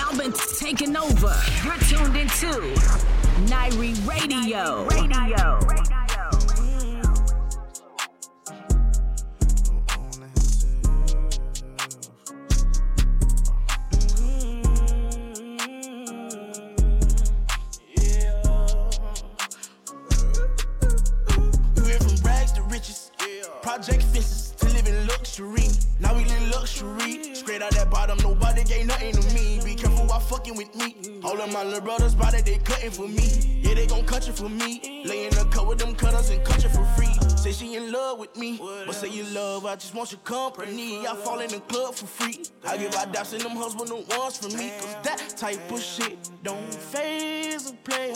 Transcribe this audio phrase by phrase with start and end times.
[0.00, 1.36] Calvin taking over.
[1.62, 2.46] You're tuned into
[3.46, 4.84] Nyree Radio.
[4.86, 5.58] Radio.
[5.60, 5.99] Project
[32.80, 33.60] cutting for me.
[33.62, 35.02] Yeah, they gon' cut you for me.
[35.04, 37.12] Lay in the cut with them cutters and cut you for free.
[37.36, 38.58] Say she in love with me.
[38.58, 41.06] But say you love, I just want your company.
[41.06, 42.44] I fall in the club for free.
[42.66, 44.72] I give out daps and them husband the ones for me.
[44.80, 48.14] Cause that type of shit don't phase a player.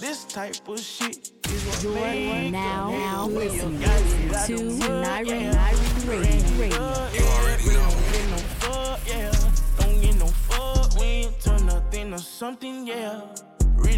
[0.00, 6.76] This type of shit is what you're now, now listening to Nyree Nyree Radio.
[7.12, 7.90] You already know.
[7.90, 9.30] Don't get no fuck, yeah.
[9.78, 10.98] Don't get no fuck.
[10.98, 13.20] We ain't turn nothing or something, yeah.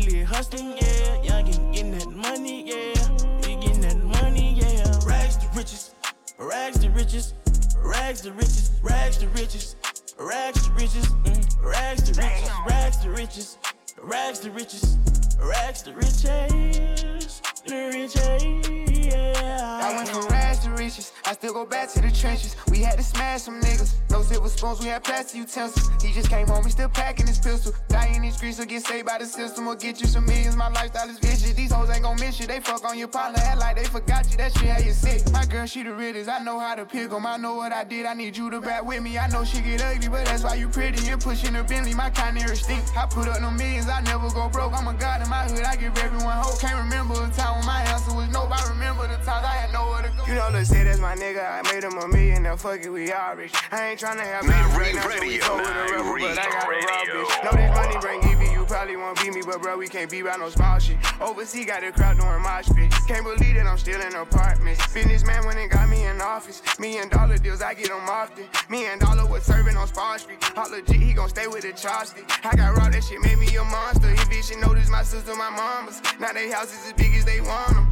[0.05, 1.23] Really hustling, yeah.
[1.23, 3.47] Y'all getting, getting that money, yeah.
[3.47, 4.99] We getting that money, yeah.
[5.07, 5.95] Rags to riches,
[6.39, 7.35] rags to riches,
[7.77, 9.77] rags to riches, rags to riches,
[10.19, 11.63] rags to riches, mm.
[11.63, 13.59] rags to riches, rags to riches,
[14.03, 14.99] rags to riches,
[15.39, 19.81] rags to riches yeah.
[19.83, 21.13] I went from rags to riches.
[21.25, 22.57] I still go back to the trenches.
[22.71, 23.95] We had to smash some niggas.
[24.11, 25.91] No silver spoons, we had plastic utensils.
[26.03, 27.73] He just came home, he still packing his pistol.
[27.89, 30.57] Die in these streets or get saved by the system or get you some millions.
[30.57, 31.53] My lifestyle is vicious.
[31.55, 32.47] These hoes ain't gon' miss you.
[32.47, 34.37] They fuck on your partner, act like they forgot you.
[34.37, 35.31] That shit how you sick.
[35.33, 36.29] My girl, she the realest.
[36.29, 37.27] I know how to pick 'em.
[37.27, 38.07] I know what I did.
[38.07, 39.19] I need you to back with me.
[39.19, 41.95] I know she get ugly, but that's why you pretty and pushing the Bentley.
[41.95, 42.83] My kind of stink.
[42.97, 43.89] I put up no millions.
[43.89, 44.73] I never go broke.
[44.75, 45.65] I'm a god in my hood.
[45.65, 46.61] I give everyone hope.
[46.61, 48.49] Can't remember a time when my answer was no.
[48.51, 50.27] I remember the times I had nowhere to go.
[50.27, 51.43] You know, let's say that's my nigga.
[51.43, 52.43] I made him a million.
[52.43, 53.53] Now fuck it, we all rich.
[53.71, 56.51] I ain't tryna have babies right now, so we go with a rebel, but I
[56.51, 57.45] got a raw bitch.
[57.45, 60.23] Know this money bring Evie, you probably won't beat me, but bro, we can't be
[60.23, 60.97] by no small shit.
[61.21, 62.91] Overseas got the crowd doing my shit.
[63.07, 64.81] Can't believe that I'm still in apartments.
[64.95, 66.63] Businessman went and got me in office.
[66.79, 68.45] Me and dollar deals, I get them often.
[68.71, 70.43] Me and dollar was serving on Spar Street.
[70.57, 72.25] Hot legit, he gon' stay with the chopstick.
[72.47, 74.09] I got raw, that shit made me a monster.
[74.09, 76.01] He bitch should notice my sister, my mamas.
[76.19, 77.92] Now they houses as big as they want them.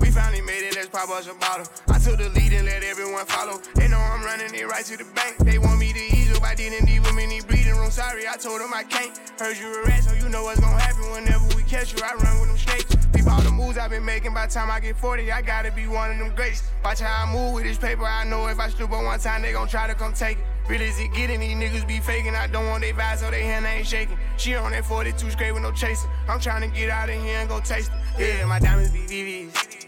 [0.00, 1.66] We finally made it, let's pop us a bottle.
[1.88, 3.60] I took the lead and let everyone follow.
[3.74, 5.38] They know I'm running it right to the bank.
[5.38, 7.90] They want me to ease up, I didn't them in the breathing room.
[7.90, 9.16] Sorry, I told them I can't.
[9.38, 12.00] Heard you a rat, so you know what's gonna happen whenever we catch you.
[12.04, 13.06] I run with them snakes.
[13.12, 14.34] People all the moves I've been making.
[14.34, 16.62] By the time I get 40, I gotta be one of them greats.
[16.84, 18.04] Watch how I move with this paper.
[18.04, 20.44] I know if I stoop on one time, they gon' try to come take it.
[20.68, 22.34] Real as it getting, these niggas be faking.
[22.34, 24.18] I don't want they vibes, so they hand ain't shaking.
[24.36, 26.08] She on that 42 straight with no chaser.
[26.28, 28.38] I'm trying to get out of here and go taste it.
[28.38, 29.87] Yeah, my diamonds be VVs.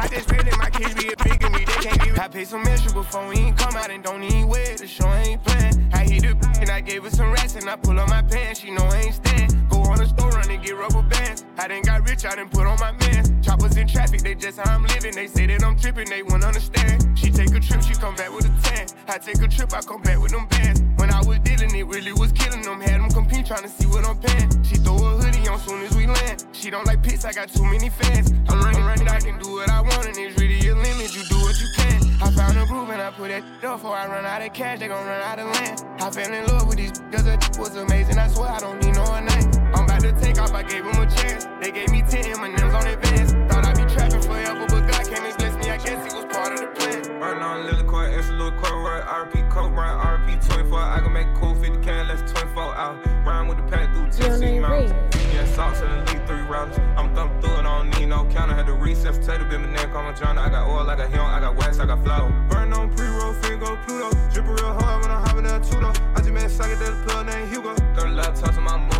[0.00, 1.64] I just pray that my kids be a bigger me.
[1.64, 4.46] They can't rid I paid some extra before we ain't come out and don't even
[4.46, 5.90] wear The show ain't playing.
[5.92, 8.60] I hit the and I gave her some rats and I pull on my pants.
[8.60, 9.67] She know I ain't stand.
[9.96, 11.44] The store run and get rubber bands.
[11.56, 13.32] I done got rich, I done put on my mans.
[13.44, 15.14] Choppers in traffic, they just how I'm living.
[15.14, 17.18] They say that I'm tripping, they won't understand.
[17.18, 18.86] She take a trip, she come back with a tan.
[19.08, 20.82] I take a trip, I come back with them bands.
[20.96, 22.80] When I was dealing, it really was killing them.
[22.80, 24.50] Had them compete, trying to see what I'm paying.
[24.62, 26.44] She throw a hoodie on soon as we land.
[26.52, 28.32] She don't like pits, I got too many fans.
[28.48, 31.14] I'm running, running, I can do what I want, and it's really a limit.
[31.16, 31.88] You do what you can.
[32.20, 34.80] I found a groove and I put it up before I run out of cash,
[34.80, 35.84] they gon' run out of land.
[36.00, 38.18] I fell in love with these cause it was amazing.
[38.18, 39.67] I swear I don't need no name.
[39.98, 41.48] I'm about to take off, I gave them a chance.
[41.60, 43.32] They gave me 10 M&M's on advance.
[43.50, 45.70] Thought I'd be trapping forever, but God came and blessed me.
[45.70, 47.18] I guess he was part of the plan.
[47.18, 49.02] Right now, Lily Court, extra little court, right?
[49.02, 49.90] RP Coke, right?
[49.90, 50.78] RP 24.
[50.78, 53.04] I can make cool 50 can, less 24 out.
[53.26, 54.92] Rhyme with the pack through Tennessee Mountains.
[55.34, 56.78] Yeah, sauce and lead three rounds.
[56.96, 58.54] I'm thumping through it, I don't need no counter.
[58.54, 60.38] Had to reset potato, been my neck on my journal.
[60.38, 62.30] I got oil, I got him, I got wax, I got flour.
[62.48, 64.10] Burn on pre-roll, finger Pluto.
[64.30, 65.90] Drippin' real hard when I'm hopping that Tudo.
[66.14, 67.74] I just made socket that plug named Hugo.
[67.96, 68.97] Third laptop to my motherfucker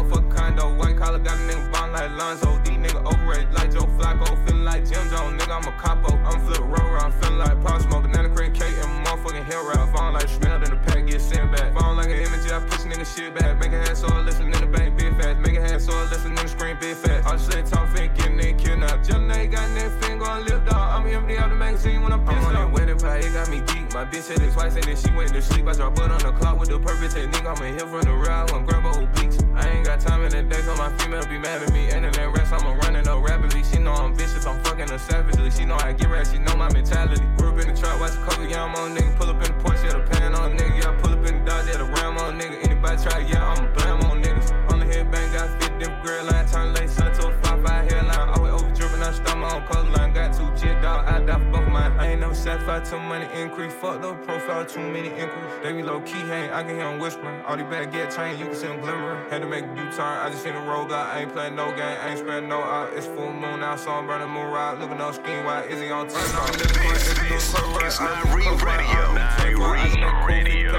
[1.18, 1.30] condo.
[1.30, 2.58] Got a nigga bond like Lonzo.
[2.64, 4.46] These nigga overrated like Joe Flacco.
[4.46, 6.16] Feeling like Jim Jones, nigga, I'm a capo.
[6.16, 8.02] I'm flip roll I'm feeling like Pop Smoke.
[8.02, 9.94] Banana cream cake and motherfucking hill rap.
[9.94, 11.74] Falling like smelled in the pack, get sent back.
[11.74, 13.58] Falling like an image, I push nigga shit back.
[13.60, 14.57] Make a so I listen in
[23.98, 25.66] My bitch said it twice and then she went to sleep.
[25.66, 28.14] I drop butt on the clock with the purpose and nigga, I'ma hit from the
[28.14, 28.30] rear.
[28.30, 29.42] I want grab a whole beats.
[29.56, 31.90] I ain't got time in the day, so my female be mad at me.
[31.90, 33.64] And that rest, I'ma running up rapidly.
[33.64, 35.50] She know I'm vicious, I'm fucking her savagely.
[35.50, 37.26] She know I get right, she know my mentality.
[37.38, 39.18] Grew up in the trap, watch a couple, yeah, I'm on nigga.
[39.18, 40.78] Pull up in the Porsche, yeah, the pan on nigga.
[40.78, 42.70] Yeah, pull up in the Dodge, yeah, the Ram on nigga.
[42.70, 44.70] Anybody try, yeah, I'm a blam on niggas.
[44.70, 46.67] On the headbang, got 50 different girl line, turn
[52.38, 53.72] satisfied till money increase.
[53.74, 55.62] Fuck the profile, too many inquiries.
[55.62, 57.42] They be low key, hang, I can hear them whispering.
[57.42, 59.28] All these bad get trained, you can see them glimmering.
[59.30, 61.14] Had to make a U-turn, I just seen a roll out.
[61.14, 62.92] I ain't playing no game, I ain't spreading no out.
[62.94, 64.78] It's full moon now, so I'm burning moon ride.
[64.78, 66.18] Looking on scheme, why is he on 10?
[67.28, 69.02] This is Nyree Radio.
[69.38, 70.72] Nyree Radio.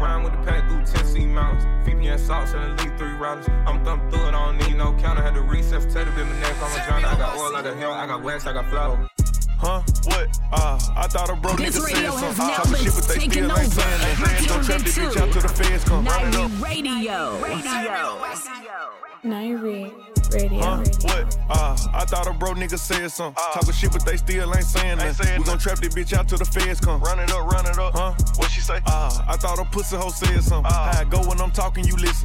[0.00, 1.64] Rhyme with the pack through 10 mountains.
[1.86, 3.48] VPN salts and elite three routers.
[3.66, 5.22] I'm thumb through it, I don't need no counter.
[5.22, 7.04] Had to recess, tattoo in my neck, I'm a drown.
[7.04, 9.10] I got oil, I got hell, I got wax, I got flour.
[9.60, 9.82] Huh?
[10.04, 10.40] What?
[10.52, 12.94] Uh, I thought a bro This nigga radio said has some now talking been shit,
[12.94, 13.60] but they taken still over.
[13.60, 14.44] ain't saying that.
[14.48, 16.04] Don't trap this bitch out till the feds come.
[16.06, 16.50] Run it up.
[16.50, 17.38] Nyree Radio.
[19.22, 20.60] Nyree Radio.
[20.60, 20.84] Huh?
[21.02, 21.38] What?
[21.48, 23.42] Uh, I thought a bro nigga said something.
[23.42, 25.38] some talking shit, but they still ain't saying that.
[25.38, 27.00] We gon' trap this bitch out till the feds come.
[27.00, 27.94] Run it up, run it up.
[27.94, 28.14] Huh?
[28.36, 28.80] What she say?
[28.86, 30.70] Uh, I thought a pussy hoe said something.
[30.70, 32.20] How I go when I'm talking, you listen.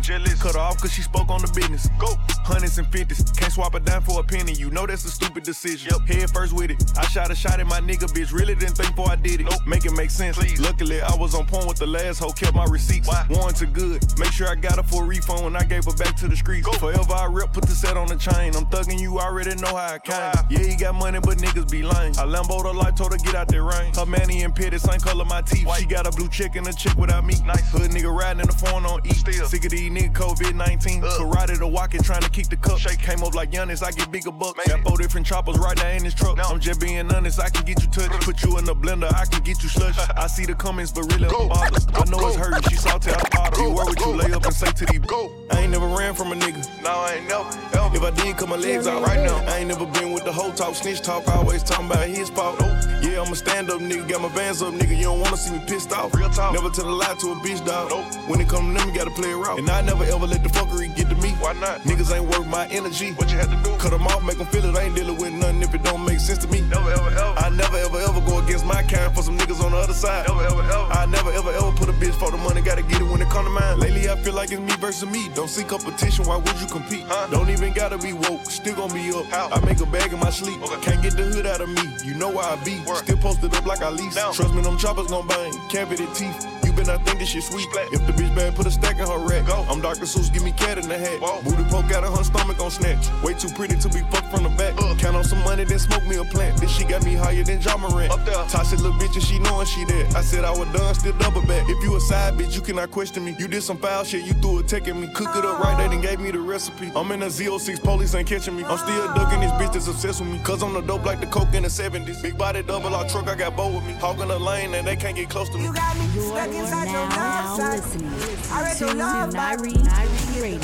[0.46, 1.90] Cut her off cause she spoke on the business.
[1.98, 2.08] Go.
[2.46, 3.24] Hundreds and fifties.
[3.32, 4.54] Can't swap a dime for a penny.
[4.54, 5.90] You know that's a stupid decision.
[5.92, 6.08] Yep.
[6.08, 6.84] Head first with it.
[6.98, 8.32] I shot a shot at my nigga, bitch.
[8.32, 9.48] Really didn't think before I did it.
[9.50, 9.66] Nope.
[9.66, 10.38] Make it make sense.
[10.38, 10.60] Please.
[10.60, 12.32] Luckily, I was on point with the last hoe.
[12.32, 13.08] Kept my receipts.
[13.08, 13.26] Why?
[13.30, 14.04] Warranted good.
[14.20, 16.36] Make sure I got her for a refund when I gave her back to the
[16.36, 16.68] streets.
[16.68, 16.74] Go.
[16.74, 18.56] Forever I rip, put the on the chain.
[18.56, 20.32] I'm thugging you, already know how I came.
[20.50, 22.14] Yeah, he got money, but niggas be lame.
[22.18, 23.94] I Lambo the life, told her get out that rain.
[23.94, 25.68] Her manny and petty, same color my teeth.
[25.78, 27.36] She got a blue chick and a chick without me.
[27.46, 27.70] Nice.
[27.72, 29.14] Hood nigga riding in the phone on E.
[29.14, 29.46] Still.
[29.48, 31.02] Sick of these niggas COVID 19.
[31.02, 32.80] Karate to walking, trying to kick the cup.
[32.80, 34.68] Shake came up like Giannis, I get bigger bucks.
[34.68, 36.38] Got four different choppers right there in this truck.
[36.40, 38.22] I'm just being honest, I can get you touched.
[38.22, 39.98] Put you in the blender, I can get you slush.
[40.16, 41.84] I see the comments, but really I'm bothered.
[41.94, 43.62] I know it's hurting, she salty, I bother.
[43.62, 45.32] You with you, lay up and say to these go.
[45.52, 46.84] I ain't never ran from a nigga.
[46.84, 47.85] No, I ain't never.
[47.94, 49.38] If I did, cut my legs out right now.
[49.48, 52.60] I ain't never been with the whole talk, snitch talk, always talking about his fault.
[53.02, 54.98] Yeah, I'm a stand up nigga, got my bands up, nigga.
[54.98, 56.14] You don't wanna see me pissed off.
[56.14, 56.54] Real talk.
[56.54, 57.92] Never tell a lie to a bitch, dog.
[58.28, 59.56] When it come to them, you gotta play it raw.
[59.56, 61.32] And I never ever let the fuckery get to me.
[61.40, 61.82] Why not?
[61.82, 63.12] Niggas ain't worth my energy.
[63.14, 63.76] What you had to do?
[63.78, 64.76] Cut them off, make them feel it.
[64.76, 66.62] I ain't dealing with nothing if it don't make sense to me.
[66.62, 67.34] Never ever ever.
[67.38, 70.28] I never ever ever go against my kind for some niggas on the other side.
[70.28, 70.88] Never ever ever.
[70.92, 73.30] I never ever ever put a bitch for the money, gotta get it when it
[73.30, 73.80] come to mine.
[73.80, 75.30] Lately, I feel like it's me versus me.
[75.36, 77.06] Don't see competition, why would you compete?
[77.32, 79.26] Don't even gotta be woke, still gon' be up.
[79.26, 79.50] How?
[79.52, 80.60] I make a bag in my sleep.
[80.82, 81.84] Can't get the hood out of me.
[82.04, 82.82] You know where I be.
[82.96, 84.16] Still posted up like I lease.
[84.16, 85.54] Trust me, them choppers gon' bang.
[85.70, 86.65] Cavity teeth.
[86.76, 87.68] You been I think this shit sweet.
[87.92, 89.48] If the bitch bad, put a stack in her rack.
[89.70, 90.06] I'm Dr.
[90.06, 91.20] Seuss, give me cat in the hat.
[91.44, 93.08] Booty poke out of her stomach on snatch.
[93.24, 94.76] Way too pretty to be fucked from the back.
[94.82, 94.96] Uh.
[94.96, 96.58] Count on some money, then smoke me a plant.
[96.58, 98.12] Then she got me higher than Ja Morant.
[98.12, 98.36] Up there.
[98.50, 100.06] Toxic little bitch and she knowing she there.
[100.16, 101.64] I said I was done, still double back.
[101.70, 103.36] If you a side bitch, you cannot question me.
[103.40, 105.08] You did some foul shit, you threw a tech at me.
[105.14, 106.92] Cook it up right, they done gave me the recipe.
[106.96, 108.66] I'm in a Z06, police ain't catching me.
[108.66, 110.40] I'm still ducking this bitch that's obsessed with me.
[110.44, 112.22] Cause I'm the dope like the coke in the 70s.
[112.22, 113.94] Big body double R truck, I got bow with me.
[113.94, 115.64] Hog in the lane and they can't get close to me.
[115.64, 117.80] You got me You're stuck inside your now, love now side.
[117.80, 120.60] listening I read to your Nyree, Radio.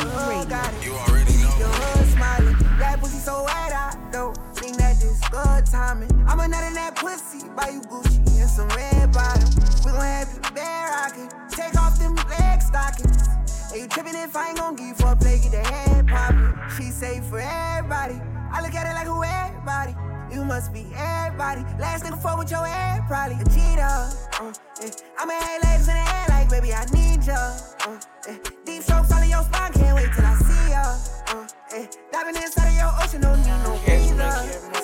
[0.49, 0.85] Got it.
[0.85, 1.57] You already know.
[1.59, 2.55] Your hood smiling.
[2.79, 6.11] That pussy so wet, I don't think that this good timing.
[6.27, 9.55] I'm a nut in that pussy, buy you Gucci and some red bottoms.
[9.85, 11.29] We gon' have you bare rockin'.
[11.49, 13.50] Take off them leg stockings.
[13.73, 16.53] You trippin' if I ain't gon' give you a play, get the head poppin'.
[16.75, 18.19] She say for everybody.
[18.51, 19.95] I look at it like who everybody.
[20.33, 21.61] You must be everybody.
[21.79, 23.81] Last nigga fuck with your head, probably a cheater.
[23.81, 24.51] Uh,
[24.83, 24.91] eh.
[25.17, 27.35] I'ma have ladies in the air like, baby, I need ya.
[27.87, 27.97] Uh,
[28.27, 28.37] eh.
[28.65, 30.83] Deep strokes all in your spine, can't wait till I see ya.
[31.31, 31.87] Uh, eh.
[32.11, 34.31] Diving inside of your ocean, don't need no breather.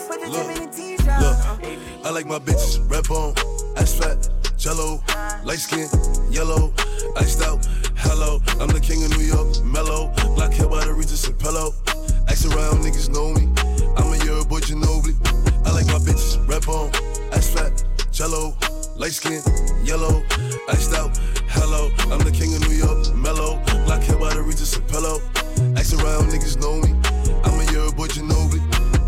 [0.08, 1.20] Put the tip in the t-shirt.
[1.20, 3.34] Look, I like my bitches red bone,
[3.76, 5.04] ass fat, jello,
[5.44, 5.90] light skin,
[6.32, 6.74] yellow,
[7.18, 7.68] iced out.
[8.00, 11.36] Hello, I'm the king of New York, mellow, black hair by the Regis and.
[12.30, 13.50] Ask around, niggas know me.
[13.98, 15.18] I'm a year boy Ginobili.
[15.66, 16.92] I like my bitches red bone,
[17.34, 18.56] ass fat, jello,
[18.96, 19.42] light skin,
[19.84, 20.22] yellow,
[20.70, 21.18] iced out.
[21.50, 24.86] Hello, I'm the king of New York, mellow, black hair by the Regis and.
[25.78, 26.94] Ask around, niggas know me.
[27.44, 28.62] I'm a year boy Ginobili.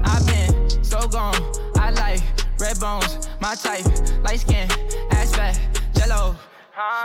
[0.03, 1.37] I've been so gone.
[1.75, 2.21] I like
[2.59, 3.85] red bones, my type,
[4.23, 4.67] light skin,
[5.11, 5.59] ass fat,
[5.93, 6.35] jello.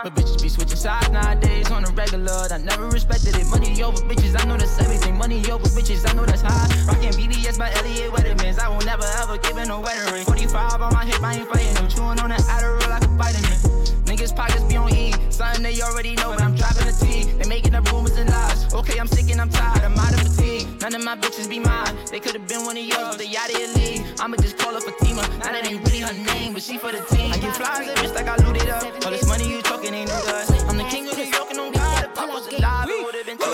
[0.04, 2.46] But bitches be switching sides nowadays on the regular.
[2.48, 3.46] I never respected it.
[3.48, 5.16] Money over bitches, I know that's everything.
[5.18, 6.68] Money over bitches, I know that's high.
[6.86, 8.60] Rockin' BDS by Elliot Weathermans.
[8.60, 10.24] I will never ever give it no wedding ring.
[10.24, 11.88] 45 on my hip, I ain't fighting them.
[11.88, 13.83] Chewing on that Adderall like a vitamin.
[14.14, 15.12] Niggas pockets be on E.
[15.28, 17.24] Something they already know, but I'm dropping the T.
[17.32, 18.72] They making up rumors and lies.
[18.72, 19.82] Okay, I'm sick and I'm tired.
[19.82, 20.68] I'm out of fatigue.
[20.80, 21.96] None of my bitches be mine.
[22.12, 24.06] They could've been one of yours, but they out of your league.
[24.20, 25.22] I'ma just call her Fatima.
[25.42, 27.32] Now that ain't really her name, but she for the team.
[27.32, 28.84] I get flies, that bitch like I looted up.
[29.04, 30.64] All this money you talking ain't no dust.
[30.68, 32.04] I'm the king of New York and on God.
[32.04, 33.44] If I was alive, it would've been two.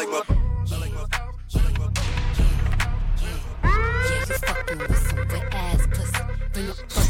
[6.52, 7.09] This,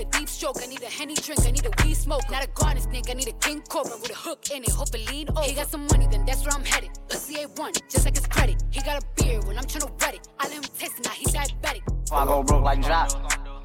[0.01, 2.29] a deep stroke, I need a henny drink, I need a weed smoke.
[2.29, 4.69] Not a garden snake, I need a king cobra with a hook in it.
[4.69, 5.41] Hope it lean over.
[5.43, 6.89] He got some money, then that's where I'm headed.
[7.07, 8.63] Pussy A1, just like his credit.
[8.71, 10.27] He got a beard when I'm tryna wet it.
[10.39, 11.81] I let him taste it, now he's diabetic.
[12.11, 13.11] I go broke like Jock.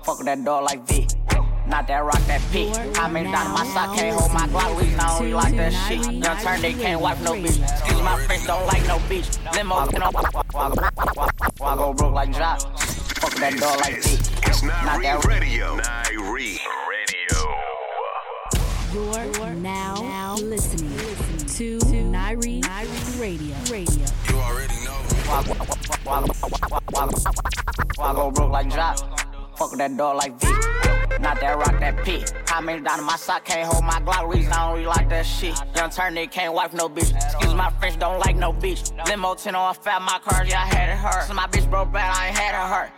[0.05, 1.07] Fuck that dog like V.
[1.67, 2.71] Not that rock, that P.
[2.73, 4.81] I mean, down my sock, can't hold my Glock.
[4.81, 6.13] We know we like that shit.
[6.13, 7.61] Young turn, they can't wipe no bitch.
[7.61, 9.55] Excuse my French, don't like no bitch.
[9.55, 10.11] Limo, you know,
[11.65, 12.86] I go broke like Jock.
[13.21, 14.15] Fuck that dog like V.
[14.45, 15.77] It's Not Nyree that Radio.
[15.79, 16.59] Nyree
[16.91, 17.39] Radio.
[18.93, 20.91] You're now, now listening,
[21.57, 22.63] to Nyree
[23.19, 23.57] Radio.
[23.71, 24.07] Radio.
[24.29, 25.01] You already know.
[27.99, 28.99] I go broke like Jock.
[29.57, 30.49] Fuck that dog like V.
[31.19, 32.23] Not that rock, that P.
[32.47, 34.31] How many down in my sock can't hold my Glock?
[34.31, 35.59] Reason I don't really like that shit.
[35.75, 37.15] Young turn they can't wipe no bitch.
[37.17, 38.93] Excuse my French, don't like no bitch.
[39.09, 41.27] Limo 10 on fat, my car, yeah, I had it hurt.
[41.27, 42.91] So my bitch broke bad, I ain't had it hurt.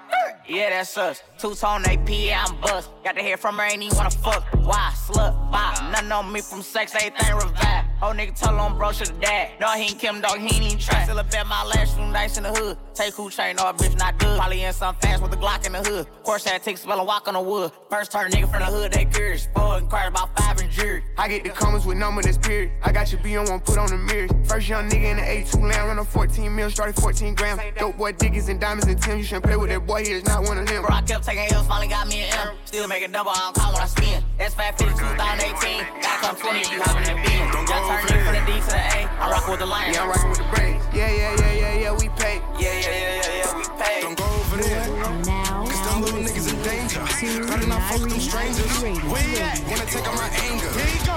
[0.48, 1.22] Yeah, that's us.
[1.36, 2.90] Two tone AP, I'm bust.
[3.04, 4.46] Got to hear from her, ain't even wanna fuck.
[4.64, 4.92] Why?
[4.94, 5.82] Slut, bop.
[5.92, 7.84] Nothing on me from sex, everything revive.
[8.00, 9.50] Whole nigga tell on bro, should've died.
[9.60, 11.02] No, he ain't Kim, dog, he ain't even try.
[11.04, 12.78] Still a bet my last room nice in the hood.
[12.94, 14.38] Take who chain, no, bitch not good.
[14.38, 16.06] Probably in some fast with a Glock in the hood.
[16.22, 17.72] Course, to take spell and walk on the wood.
[17.90, 19.48] First turn nigga from the hood, they curious.
[19.54, 21.02] Four inquired about five and jury.
[21.16, 22.70] I get the comments with number that's period.
[22.82, 24.30] I got your B on one, put on the mirrors.
[24.48, 27.60] First young nigga in the A2 land, run a 14 mil, started 14 grams.
[27.76, 29.18] Dope boy diggies and diamonds and Tim.
[29.18, 30.82] You shouldn't play with that boy, he is not one of them.
[30.82, 32.54] Bro, I kept taking L's, finally got me an M.
[32.64, 34.22] Still make a double, I don't call when I spin.
[34.38, 36.02] That's 550 2018.
[36.02, 37.42] Gotta come 20 you hoppin' in the bin.
[37.66, 39.00] Y'all turn it from the D to the A.
[39.18, 39.94] I'm rockin' with the lion.
[39.94, 40.82] Yeah, I'm rocking with the brains.
[40.94, 42.38] Yeah, yeah, yeah, yeah, yeah, we pay.
[42.58, 43.96] Yeah, yeah, yeah, yeah, yeah, we pay.
[44.02, 44.86] Don't go over there.
[45.26, 47.02] Now, Cause them little niggas in danger.
[47.46, 48.70] Better not fuck them strangers.
[49.10, 49.58] Where you at?
[49.66, 51.07] Wanna take out my anger.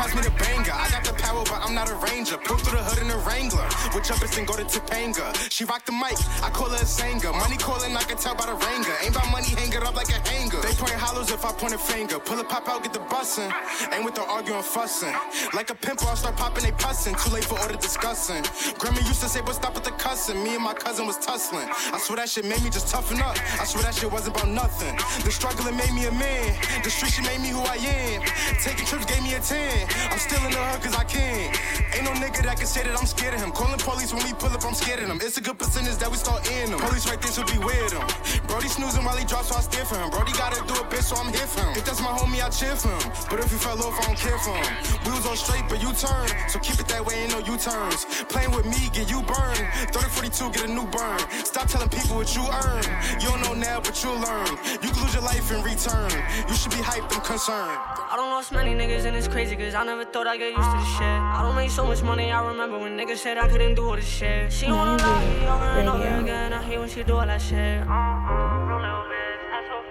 [0.00, 0.72] Pass me the banger.
[0.72, 2.38] I got the power, but I'm not a ranger.
[2.38, 3.68] Pull through the hood in a Wrangler.
[3.92, 5.28] With jumpers and go to Topanga.
[5.52, 6.16] She rocked the mic.
[6.40, 7.32] I call her a singer.
[7.32, 8.94] Money calling, I can tell by the ranger.
[9.04, 10.60] Ain't about money, hang it up like a hanger.
[10.64, 12.18] They point hollows if I point a finger.
[12.18, 13.52] Pull a pop out, get the bussin'.
[13.92, 15.12] Ain't with the arguing, fussing.
[15.52, 17.14] Like a pimple, I'll start popping, they pussin'.
[17.20, 18.42] Too late for all the discussing.
[18.80, 20.42] Grammy used to say, but stop with the cussing.
[20.42, 21.68] Me and my cousin was tussling.
[21.92, 23.36] I swear that shit made me just toughen up.
[23.60, 24.96] I swear that shit wasn't about nothing.
[25.24, 26.56] The struggling made me a man.
[26.84, 28.22] The street shit made me who I am.
[28.64, 29.89] Taking trips gave me a 10.
[30.10, 31.52] I'm still in the hood cause I can't.
[31.94, 33.50] Ain't no nigga that can say that I'm scared of him.
[33.50, 35.18] Calling police when we pull up, I'm scared of them.
[35.22, 36.80] It's a good percentage that we start in them.
[36.80, 38.06] Police right there, should be with him.
[38.46, 40.10] Brody snoozing while he drops, so I stare for him.
[40.10, 41.74] Brody gotta do a bit, so I'm here for him.
[41.74, 43.12] If that's my homie, I cheer for him.
[43.28, 44.72] But if he fell off, I don't care for him.
[45.04, 46.28] We was on straight, but you turn.
[46.48, 48.06] So keep it that way, ain't no U-turns.
[48.30, 49.64] Playing with me, get you burned.
[49.90, 51.18] 3042, get a new burn.
[51.42, 52.84] Stop telling people what you earn.
[53.18, 54.50] You don't know now, but you'll learn.
[54.82, 56.10] You can lose your life in return.
[56.48, 57.78] You should be hyped and concerned.
[58.10, 60.70] I don't lost many niggas and it's crazy cause I never thought I'd get used
[60.70, 61.20] to this shit.
[61.36, 63.96] I don't make so much money, I remember when niggas said I couldn't do all
[63.96, 64.52] this shit.
[64.52, 67.80] She wanna lie over and over again, I hate when she do all that shit.
[67.86, 69.40] Uh, uh, real little bitch,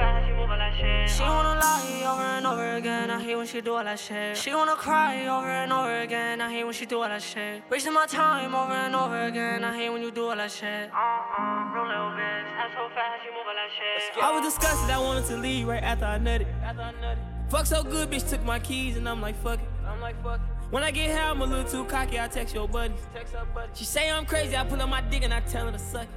[0.02, 4.00] ass she wanna lie over and over again, I hate when she do all that
[4.00, 4.38] shit.
[4.38, 7.64] She wanna cry over and over again, I hate when she do all that shit.
[7.70, 10.90] Wasting my time over and over again, I hate when you do all that shit.
[10.94, 14.24] Uh, uh, real little bitch, so fast, she move all that shit.
[14.24, 16.48] I was disgusted, I wanted to leave right after I nutted.
[16.64, 17.30] After I nutted.
[17.50, 19.68] Fuck so good, bitch took my keys and I'm like, fuck it.
[19.90, 20.40] I'm like, fuck.
[20.70, 22.94] When I get here, I'm a little too cocky, I text your buddy.
[23.74, 26.04] She say I'm crazy, I pull up my dick and I tell her to suck
[26.04, 26.10] it.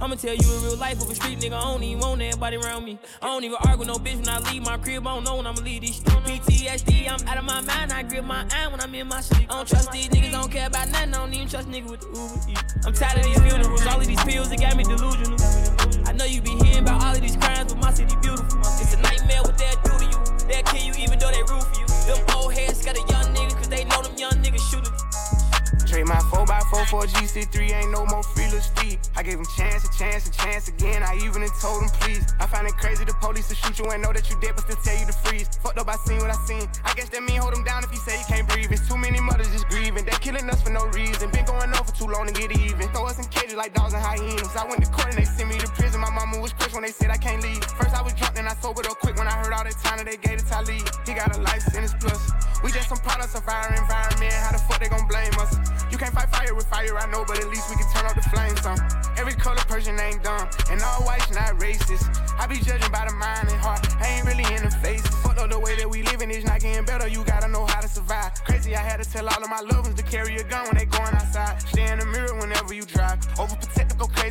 [0.00, 2.56] I'ma tell you in real life of a street nigga, I don't even want everybody
[2.56, 2.98] around me.
[3.20, 5.36] I don't even argue with no bitch when I leave my crib, I don't know
[5.36, 6.46] when I'ma leave these streets.
[6.48, 9.52] PTSD, I'm out of my mind, I grip my eye when I'm in my sleep.
[9.52, 11.90] I don't trust these niggas, I don't care about nothing, I don't even trust niggas
[11.90, 12.86] with the Uber Eats.
[12.86, 16.08] I'm tired of these funerals, all of these pills that got me delusional.
[16.08, 18.60] I know you be hearing about all of these crimes, but my city beautiful.
[18.80, 20.48] It's a nightmare what they'll do to you.
[20.48, 21.61] They'll kill you even though they root
[25.92, 28.96] Trade my 4x4 for a GC3, ain't no more free little speed.
[29.14, 31.02] I gave him chance, a chance, a chance again.
[31.02, 32.24] I even told him please.
[32.40, 34.64] I find it crazy the police to shoot you and know that you dead, but
[34.64, 35.52] still tell you to freeze.
[35.60, 36.64] Fucked up, I seen what I seen.
[36.88, 38.72] I guess that mean hold him down if he say you can't breathe.
[38.72, 40.06] It's too many mothers just grieving.
[40.08, 41.28] They killing us for no reason.
[41.28, 42.88] Been going on for too long to get even.
[42.96, 44.48] Throw us in cages like dogs and hyenas.
[44.56, 46.00] I went to court and they sent me to prison.
[46.00, 47.60] My mama was crushed when they said I can't leave.
[47.76, 50.00] First I was drunk, then I sobered up quick when I heard all that time
[50.00, 50.88] that they gave it to Talib.
[51.04, 52.32] He got a life sentence plus.
[52.64, 54.32] We just some products of our environment.
[54.32, 54.81] How the fuck
[56.42, 58.78] fire with fire, I know, but at least we can turn off the flames some.
[59.16, 62.06] Every color person ain't dumb, and all white's not racist.
[62.38, 65.06] I be judging by the mind and heart, I ain't really in the face.
[65.22, 67.80] Fuck up the way that we living is not getting better, you gotta know how
[67.80, 68.32] to survive.
[68.44, 70.76] Crazy, I had to tell all of my loved ones to carry a gun when
[70.78, 71.62] they going outside.
[71.62, 73.20] Stay in the mirror whenever you drive.
[73.36, 73.81] Overprotective,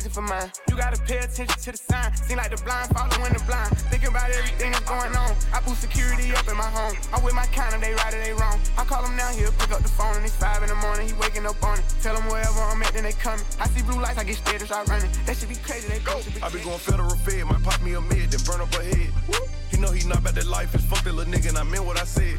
[0.02, 0.50] crazy for mine.
[0.68, 2.14] You gotta pay attention to the sign.
[2.16, 3.76] Seem like the blind following the blind.
[3.90, 5.34] Thinking about everything that's going on.
[5.52, 6.96] I boost security up in my home.
[7.12, 8.58] I'm with my kind of they right or they wrong.
[8.76, 11.06] I call him now, he'll pick up the phone and it's five in the morning.
[11.06, 11.84] He waking up on it.
[12.02, 13.44] Tell him wherever I'm at, then they coming.
[13.60, 15.10] I see blue lights, I get scared and start running.
[15.26, 16.20] That should be crazy, they go.
[16.42, 19.12] I be going federal fed, might pop me a mid, then burn up a head.
[19.28, 21.84] He know he not about that life, it's fuck that little nigga, and I meant
[21.84, 22.38] what I said.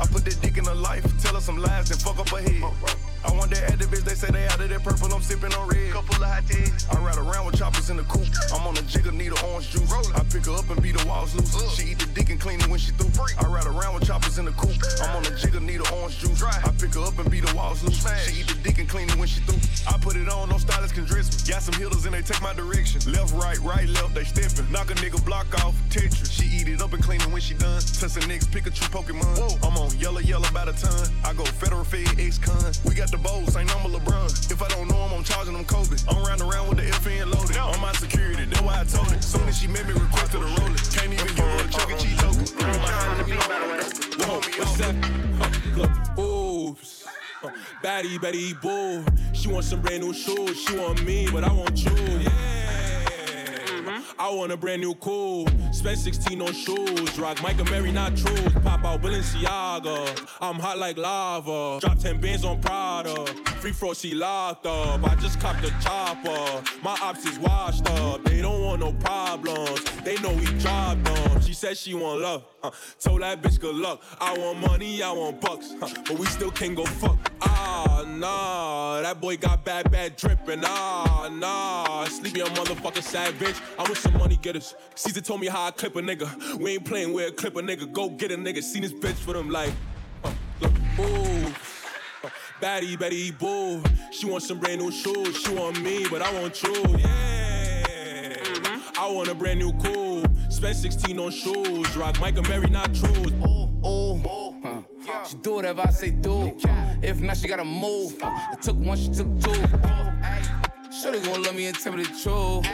[0.00, 2.40] I put that dick in her life, tell her some lies, then fuck up her
[2.40, 2.64] head.
[3.24, 5.92] I want that activist, they say they out of that purple, I'm sipping on red.
[5.92, 6.86] Couple of hot teas.
[6.90, 8.30] I ride around with choppers in the coupe.
[8.54, 9.90] I'm on a jigger, need a orange juice.
[10.14, 11.52] I pick her up and beat the walls loose.
[11.76, 13.10] She eat the dick and clean it when she through.
[13.36, 14.78] I ride around with choppers in the coupe.
[15.02, 16.42] I'm on a jigger, need a orange juice.
[16.42, 18.00] I pick her up and beat the walls loose.
[18.24, 19.60] She eat the dick and clean it when she through.
[19.90, 21.52] I put it on, no stylist can dress me.
[21.52, 23.02] Got some hitters and they take my direction.
[23.12, 24.70] Left, right, right, left, they stepping.
[24.70, 26.30] Knock a nigga block off, Tetris.
[26.30, 27.80] She eat it up and clean it when she done.
[27.80, 29.38] Tussing niggas, Pikachu, Pokemon.
[29.38, 29.68] Whoa.
[29.68, 31.08] I'm on yellow, yellow by the ton.
[31.24, 32.72] I go federal fed, ex-con.
[32.84, 34.50] We got the bowls, ain't number LeBron.
[34.50, 35.96] If I don't know him, I'm charging them Kobe.
[36.08, 37.56] I'm round around with the FN loaded.
[37.56, 39.22] On my security, that's why I told it.
[39.22, 40.80] Soon as she met me, requested a roll it.
[40.94, 41.96] Can't even give her a Chuck E.
[41.98, 42.46] Cheese token.
[44.18, 44.94] Whoa, what's that?
[45.40, 47.06] Uh, look, oops.
[47.42, 47.50] Uh,
[47.82, 49.04] Batty, Betty, boo.
[49.32, 50.60] She wants some brand new shoes.
[50.60, 51.92] She want me, but I want you.
[52.20, 52.87] Yeah.
[54.20, 55.46] I want a brand new cool.
[55.72, 57.18] Spend 16 on shoes.
[57.20, 58.50] Rock Micah Mary, not true.
[58.62, 60.26] Pop out Balenciaga.
[60.40, 61.78] I'm hot like lava.
[61.80, 63.26] Drop 10 bands on Prada.
[63.60, 65.04] Free throw, she locked up.
[65.04, 66.62] I just copped a chopper.
[66.82, 68.24] My ops is washed up.
[68.24, 69.84] They don't want no problems.
[70.02, 71.40] They know we dropped them.
[71.40, 72.44] She said she want love.
[72.60, 74.02] Uh, told that bitch good luck.
[74.20, 75.74] I want money, I want bucks.
[75.80, 77.16] Uh, but we still can't go fuck.
[77.40, 79.00] Ah, nah.
[79.02, 80.62] That boy got bad, bad drippin'.
[80.64, 82.04] Ah, nah.
[82.06, 83.56] Sleepy, a motherfucking savage.
[83.78, 84.74] I'm with some money getters.
[84.96, 86.54] Caesar told me how I clip a nigga.
[86.58, 87.92] We ain't playing with a clip a nigga.
[87.92, 88.62] Go get a nigga.
[88.62, 89.72] Seen this bitch with him like.
[90.24, 91.46] Uh, look, ooh.
[92.24, 93.84] Uh, Batty, Betty, boo.
[94.10, 95.36] She want some brand new shoes.
[95.36, 96.74] She want me, but I want you.
[96.98, 97.28] Yeah.
[99.00, 100.07] I want a brand new cool.
[100.58, 101.96] Spend 16 on shoes.
[101.96, 103.26] Rock Micah Mary, not true.
[103.86, 104.20] Ooh,
[104.64, 104.82] huh.
[105.24, 106.52] She do whatever I say do.
[107.00, 108.16] If not, she gotta move.
[108.20, 109.54] I took one, she took two.
[110.90, 112.66] Shorty gon' love me and tell me the truth.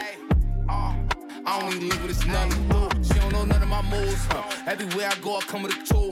[0.67, 3.03] I don't even live with this nothing.
[3.03, 4.25] She don't know none of my moves.
[4.31, 4.41] Huh.
[4.65, 6.11] Everywhere I go, I come with a tool.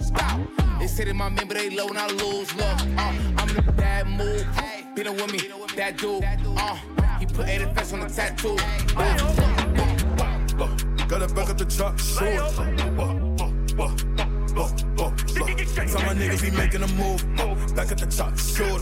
[0.79, 2.55] They say that my member they low and I lose.
[2.55, 4.45] Look, uh, I'm in a bad mood.
[4.93, 5.39] Beat with me,
[5.75, 6.23] that dude.
[6.23, 6.75] Uh,
[7.17, 9.62] he put 80 on the tattoo.
[11.07, 12.19] Got it back at the truck, sure.
[15.87, 17.21] Tell my niggas we making a move.
[17.75, 18.79] Back at the top, sure.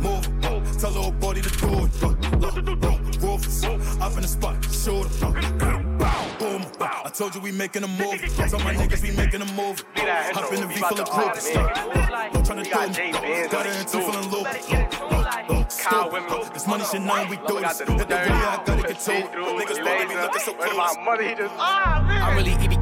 [0.00, 0.26] Move.
[0.80, 2.02] Tell little body to do it.
[3.22, 4.56] Rufus, up in the spot.
[5.58, 5.87] Boom.
[7.08, 8.20] I told you we making a move.
[8.36, 9.82] Tell my niggas we making a move.
[9.96, 11.40] Hop in the V full of coke.
[12.34, 13.48] Don't tryna do me.
[13.48, 14.44] Got a her into feeling low.
[16.52, 17.78] This money shit now we do this.
[17.78, 19.24] Hit the radio, I gotta get told.
[19.24, 20.96] Niggas wanna be looking so close.
[20.98, 22.77] I'm really EBK.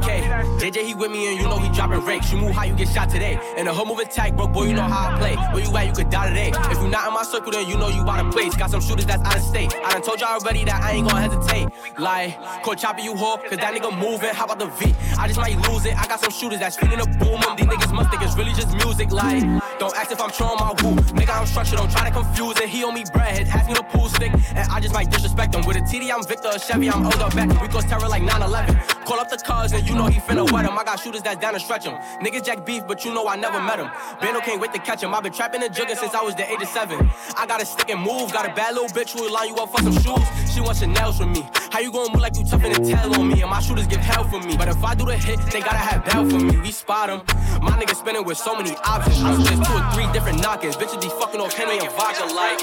[0.58, 2.32] JJ, he with me and you know he dropping rakes.
[2.32, 3.38] You move how you get shot today.
[3.56, 5.36] And the whole move attack, bro, boy, you know how I play.
[5.36, 6.50] Where you at, you could die today.
[6.70, 8.56] If you not in my circle, then you know you out of place.
[8.56, 9.74] Got some shooters that's out of state.
[9.84, 11.68] I done told y'all already that I ain't gonna hesitate.
[11.98, 14.34] Like, Coach Choppy, you whore, cause that nigga moving.
[14.34, 14.94] How about the V?
[15.18, 15.96] I just might lose it.
[15.98, 17.40] I got some shooters that's feeling a boom.
[17.56, 19.12] These niggas must think it's really just music.
[19.12, 19.42] Like,
[19.78, 20.96] Don't ask if I'm throwing my woo.
[21.12, 22.68] Nigga, I'm structured, don't try to confuse it.
[22.68, 25.64] He owe me bread, ask me to pool stick, and I just might disrespect him.
[25.66, 27.48] With a TD, I'm Victor, a Chevy, I'm older back.
[27.60, 28.76] We cause terror like 9 11.
[29.04, 30.78] Call up the cars, and you know he finna wet him.
[30.78, 31.94] I got shooters that's down to stretch him.
[32.20, 33.90] Niggas jack beef, but you know I never met him.
[34.20, 35.14] Bando can't wait to catch him.
[35.14, 37.10] I've been trapping the jugger since I was the age of seven.
[37.36, 39.56] I got a stick and move, got a bad little bitch who will line you
[39.56, 40.52] up for some shoes.
[40.52, 41.48] She wants Chanel's from me.
[41.70, 43.40] How you gonna move like you tough in the tail on me?
[43.42, 44.56] And my shooters give hell for me.
[44.56, 46.58] But if I do the hit, they gotta have bail for me.
[46.58, 47.22] We spot them.
[47.62, 49.20] My nigga spinning with so many options.
[49.20, 50.76] I there's two or three different knockings.
[50.76, 52.60] Bitches be fucking off Henry and vodka like.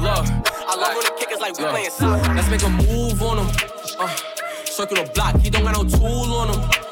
[0.00, 0.26] Look,
[0.68, 2.34] I love when the kickers like we playing soccer.
[2.34, 3.48] Let's make a move on him.
[3.98, 4.14] Uh,
[4.64, 6.89] circle the block, he don't got no tool on him.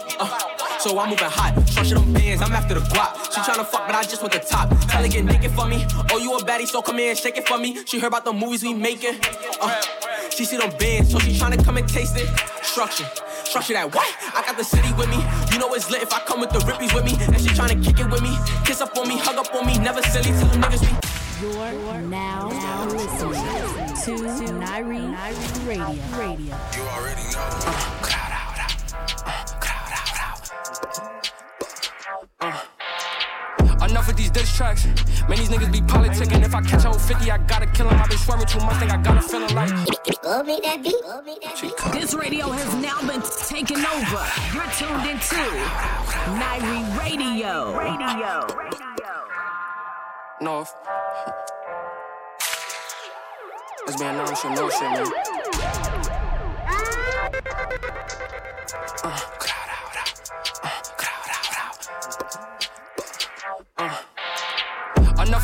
[0.88, 3.12] So I'm moving hot, structure them bands, I'm after the guap.
[3.30, 4.70] She tryna fuck, but I just want the top.
[4.88, 5.84] Tell her get naked for me.
[6.10, 7.84] Oh, you a baddie, so come here and shake it for me.
[7.84, 9.20] She heard about the movies we making.
[9.60, 9.82] Uh,
[10.30, 12.26] she see them bands, so she tryna come and taste it.
[12.64, 13.04] Structure,
[13.44, 14.08] structure that what?
[14.34, 15.20] I got the city with me.
[15.52, 17.12] You know it's lit if I come with the rippies with me.
[17.20, 18.34] And she tryna kick it with me.
[18.64, 20.32] Kiss up on me, hug up on me, never silly.
[20.40, 21.52] Tell them niggas we.
[21.52, 26.02] You're now, now listening to Nyree Radio.
[26.16, 26.56] Radio.
[26.74, 28.17] You already know.
[34.18, 34.84] These diss tracks.
[35.28, 36.44] Man, these niggas be politicking.
[36.44, 38.00] If I catch a 50, I gotta kill him.
[38.00, 39.70] I've been swearing too much, think I got a feeling like.
[40.22, 40.96] Go make that beat.
[41.04, 41.92] Go make that beat.
[41.92, 44.26] This radio has now been taken over.
[44.52, 45.38] You're tuned into
[46.34, 47.78] Nyree Radio.
[47.78, 48.44] Radio.
[50.40, 50.74] North.
[53.86, 55.06] Let's be a non shit, no shit, man.
[59.04, 59.67] Uh, uh.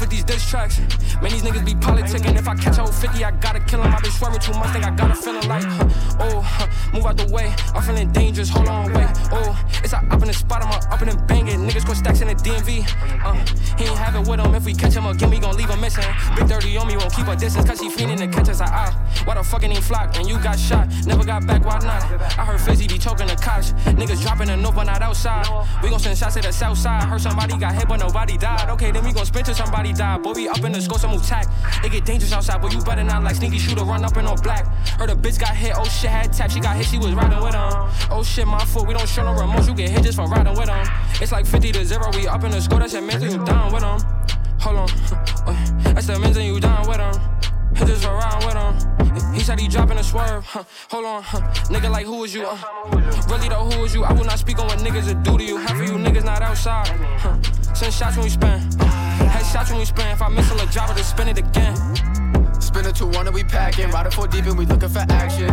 [0.05, 0.79] Of these diss tracks.
[1.23, 2.37] Man, these niggas be politicking.
[2.37, 3.91] If I catch whole 50, I gotta kill him.
[3.91, 5.89] I've been swearing too much, think I got a feeling like, huh,
[6.21, 7.55] oh, huh, move out the way.
[7.75, 9.09] I'm feeling dangerous, hold on, wait.
[9.33, 11.57] Oh, it's a up in the spot, I'm a up in and bang it.
[11.57, 12.85] Niggas go stacks in the DMV.
[13.25, 13.33] Uh,
[13.79, 14.55] he ain't have it with him.
[14.55, 16.05] If we catch him again, we gon' leave him missing.
[16.37, 18.61] Big 30 on me, won't keep a distance, cause he fiending to catch us.
[18.61, 20.19] I, ah, why the fucking ain't flock?
[20.19, 22.05] And you got shot, never got back, why not?
[22.39, 23.73] I heard Fizzy be choking the cops.
[23.97, 25.49] Niggas dropping a note, but not outside.
[25.83, 27.05] We gon' send shots to the south side.
[27.05, 28.69] Heard somebody got hit, but nobody died.
[28.69, 30.19] Okay, then we gon' sprint to somebody die.
[30.19, 31.47] Boy, we up in the score, some move tack.
[31.85, 34.37] It get dangerous outside, but you better not like sneaky shooter, run up in on
[34.43, 34.67] black.
[34.99, 36.51] Heard a bitch got hit, oh shit, had tap.
[36.51, 37.71] She got hit, she was riding with him.
[38.11, 39.69] Oh shit, my foot, we don't show no remorse.
[39.69, 40.87] You get hit just for riding with him.
[41.21, 43.73] It's like 50 to 0, we up in the score, that's it, man, you down
[43.73, 44.01] with him.
[44.61, 44.89] Hold on,
[45.95, 47.15] that's the men's you down with him.
[47.75, 49.35] Hit this around with him.
[49.35, 50.45] He said he dropping a swerve.
[50.45, 50.65] Huh.
[50.91, 51.41] Hold on, huh.
[51.69, 52.47] nigga, like who is you?
[52.47, 52.57] Uh.
[53.29, 54.05] Really though, who is you?
[54.05, 55.57] I will not speak on what niggas will do to you.
[55.59, 56.89] Half of you niggas not outside.
[57.19, 57.75] Huh.
[57.75, 58.61] Send shots when we spin.
[58.81, 59.24] Uh.
[59.55, 60.09] Shots when we spin.
[60.09, 62.44] If I miss a little drop it, spin it again.
[62.75, 63.89] Spin a 2 1 and we packing.
[63.91, 65.49] Riding four deep and we looking for action.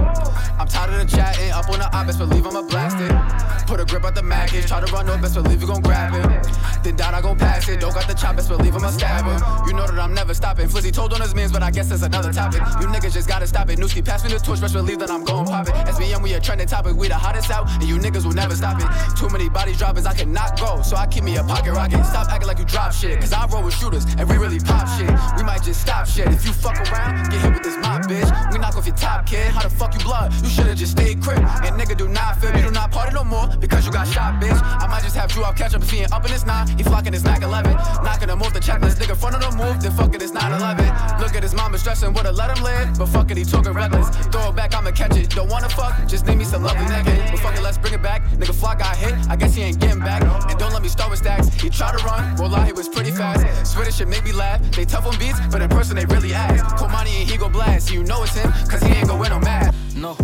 [0.58, 1.52] I'm tired of the chatting.
[1.52, 3.68] Up on the op, best believe I'ma blast it.
[3.68, 6.16] Put a grip at the mag, try to run up, best believe you gon' grab
[6.16, 6.84] it.
[6.84, 7.80] Then down, I gon' pass it.
[7.80, 9.68] Don't got the chop, best believe I'ma stab him.
[9.68, 10.68] You know that I'm never stopping.
[10.68, 12.62] Flizzy told on his mans, but I guess that's another topic.
[12.82, 13.78] You niggas just gotta stop it.
[13.78, 15.76] Newski pass me the torch, best believe that I'm gon' pop it.
[15.76, 16.96] SBM, we a trending topic.
[16.96, 18.88] We the hottest out, and you niggas will never stop it.
[19.16, 20.82] Too many body droppers, I cannot go.
[20.82, 22.04] So I keep me a pocket rocket.
[22.04, 24.88] Stop acting like you drop shit, cause I roll with shooters, and we really pop
[24.98, 25.12] shit.
[25.38, 26.28] We might just stop shit.
[26.28, 28.30] If you fuck around, get hit with this mob, bitch.
[28.52, 29.48] We knock off your top, kid.
[29.52, 30.34] How the fuck you blood?
[30.44, 31.40] You should've just stayed crib.
[31.40, 34.42] And nigga, do not feel you do not party no more because you got shot,
[34.42, 34.60] bitch.
[34.82, 36.68] I might just have Drew up, catch up, he ain't up in his nine.
[36.78, 37.74] He flocking his Mac 11.
[38.04, 40.52] Knocking him off the checklist, nigga, front of the move, then fuck it, it's 9
[40.52, 40.86] 11.
[41.20, 44.10] Look at his mama stressing, would've let him live, but fuck it, he talking reckless.
[44.28, 45.30] Throw it back, I'ma catch it.
[45.30, 47.32] Don't wanna fuck, just need me some lovely naked.
[47.32, 48.24] But fuck it, let's bring it back.
[48.32, 50.22] Nigga, flock got hit, I guess he ain't getting back.
[50.50, 51.48] And don't let me start with stacks.
[51.62, 53.72] He tried to run, roll out, he was pretty fast.
[53.74, 54.62] Swedish shit make me laugh.
[54.72, 56.62] They tough on beats, but in person they really ass.
[57.02, 59.40] Komani and he go blast, you know it's him, cause he ain't go win no
[59.40, 59.74] mad.
[59.96, 60.16] No,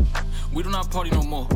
[0.54, 1.48] we do not party no more.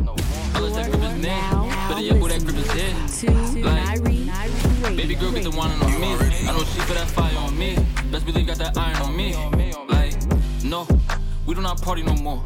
[0.54, 1.40] Unless that grip is near.
[1.88, 3.64] Better yet, who that grip is dead.
[3.64, 6.14] Like, baby girl get the whining on me.
[6.48, 7.76] I know she feel that fire on me.
[8.10, 9.34] Best believe got that iron on me.
[9.88, 10.16] Like,
[10.64, 10.86] no,
[11.46, 12.42] we do not party no more.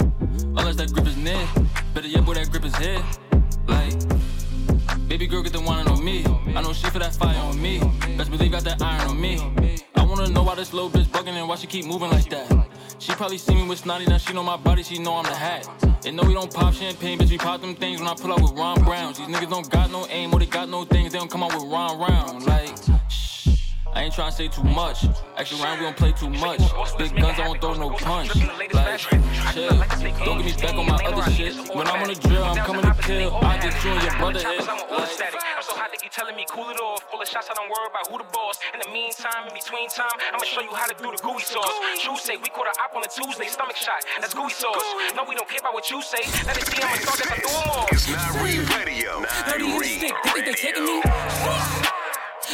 [0.56, 1.46] Unless that grip is near.
[1.94, 3.02] Better yet, boy, that grip is here.
[3.66, 3.94] Like,
[5.08, 6.24] baby girl get the whining on me.
[6.54, 7.80] I know she feel that fire on me.
[8.18, 9.40] Best believe got that iron on me.
[9.94, 12.65] I wanna know why this little bitch bugging and why she keep moving like that.
[12.98, 15.34] She probably see me with snotty, now she know my body, she know I'm the
[15.34, 15.68] hat.
[16.06, 18.40] And no, we don't pop champagne, bitch, we pop them things when I pull up
[18.40, 19.18] with Ron Browns.
[19.18, 21.52] These niggas don't got no aim or they got no things, they don't come out
[21.54, 22.46] with Ron Round.
[22.46, 22.70] Like,
[23.96, 25.08] I ain't tryna say too much.
[25.40, 26.60] Actually, round we don't play too much.
[27.00, 28.28] Big guns, I don't throw no punch.
[28.36, 29.00] Like,
[29.56, 29.72] chill,
[30.20, 31.56] don't get me back on my other shit.
[31.72, 33.32] When I'm on the drill, I'm coming to kill.
[33.40, 34.52] I get you and your brother eh?
[34.52, 34.68] hit.
[34.68, 37.08] Like, I'm so hot they keep telling me cool it off.
[37.08, 38.60] Full of shots, I don't worry about who the boss.
[38.76, 41.72] In the meantime, in between time, I'ma show you how to do the gooey sauce.
[41.96, 44.04] True say we caught a op on a Tuesday, stomach shot.
[44.20, 44.84] That's gooey sauce.
[45.16, 46.20] No, we don't care about what you say.
[46.44, 47.88] Let it see I'm a star, guess I threw 'em all.
[47.88, 49.24] It's not re radio.
[49.48, 51.85] Thirty in the stick, they think they taking me.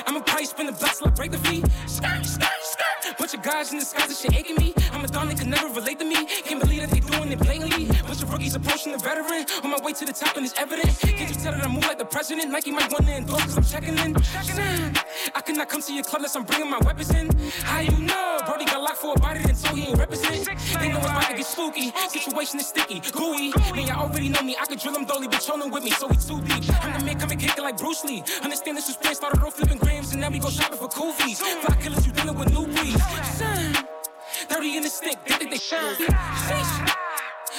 [0.07, 1.65] I'm a price spin the till I break the feet.
[1.87, 3.19] Skirt, skirt, skirt.
[3.19, 4.75] Bunch of guys in the skies, this shit aching me.
[4.93, 6.27] I'm a dog, they can never relate to me.
[6.45, 7.87] Can't believe that they doing it blatantly.
[7.87, 9.47] Bunch of rookies approaching the veteran.
[9.63, 10.99] On my way to the top, and it's evident.
[11.01, 12.51] Can't you tell that I move like the president?
[12.51, 14.17] Nike might want to endorse, cause I'm checking in.
[15.35, 17.29] I cannot come to your club unless I'm bringing my weapons in.
[17.63, 18.32] How you know?
[18.47, 20.47] Brody got locked for a body, and so he ain't represent.
[20.79, 21.93] They know it's about to get spooky.
[22.09, 23.53] Situation is sticky, gooey.
[23.73, 24.57] Man, y'all already know me.
[24.61, 26.65] I could drill him dolly, but chillin' with me, so we too deep.
[26.83, 28.23] I'm the man coming kicking like Bruce Lee.
[28.43, 31.39] Understand this was planned, started off flipping grams, and now we go shopping for koofies.
[31.39, 33.03] Fly killers, you dealing with new breeds.
[34.49, 35.95] 30 in the stick, they think they shine.
[35.95, 36.95] Sheesh.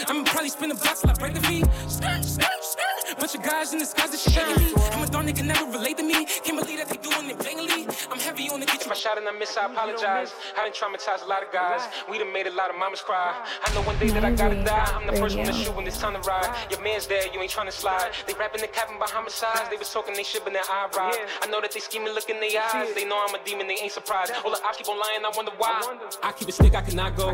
[0.08, 1.66] I'ma probably spin the blocks till I break the feet.
[1.88, 2.93] Skirt, skirt, skirt.
[3.24, 4.74] Bunch of guys in the skies that shit shaking me.
[4.92, 6.26] I'm a dog, can never relate to me.
[6.44, 7.88] Can't believe that they doing it blatantly.
[8.12, 8.92] I'm heavy on the kitchen.
[8.92, 10.36] If I shot and I miss, I apologize.
[10.60, 11.88] I done traumatized a lot of guys.
[12.12, 13.32] We done made a lot of mamas cry.
[13.64, 14.92] I know one day that I gotta die.
[14.92, 16.54] I'm the first one to shoot when it's time to ride.
[16.70, 18.12] Your man's there, you ain't trying to slide.
[18.28, 19.70] They rapping the capping by homicides.
[19.70, 21.16] They was talking they shit, but their eye ride.
[21.42, 22.94] I know that they scheming, look in their eyes.
[22.94, 24.34] They know I'm a demon, they ain't surprised.
[24.44, 25.80] All the I keep on lying, I wonder why.
[26.22, 27.34] I keep a stick, I cannot go.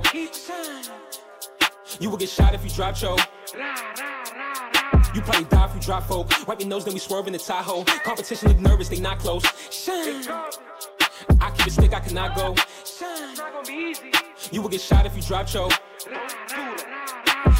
[1.99, 3.21] You will get shot if you drop choke.
[5.19, 6.47] You probably die if you drop folk.
[6.47, 7.83] Wipe your nose, then we swerve in the Tahoe.
[7.83, 9.43] Competition look nervous, they not close.
[9.69, 10.25] Shine.
[11.41, 12.55] I keep a stick, I cannot go.
[12.85, 13.35] Shine.
[14.53, 15.73] You will get shot if you drop choke.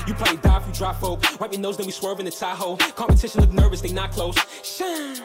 [0.08, 1.20] You probably die if you drop folk.
[1.42, 2.78] Wipe your nose, then we swerve in the Tahoe.
[2.78, 4.38] Competition look nervous, they not close.
[4.64, 5.18] Shine.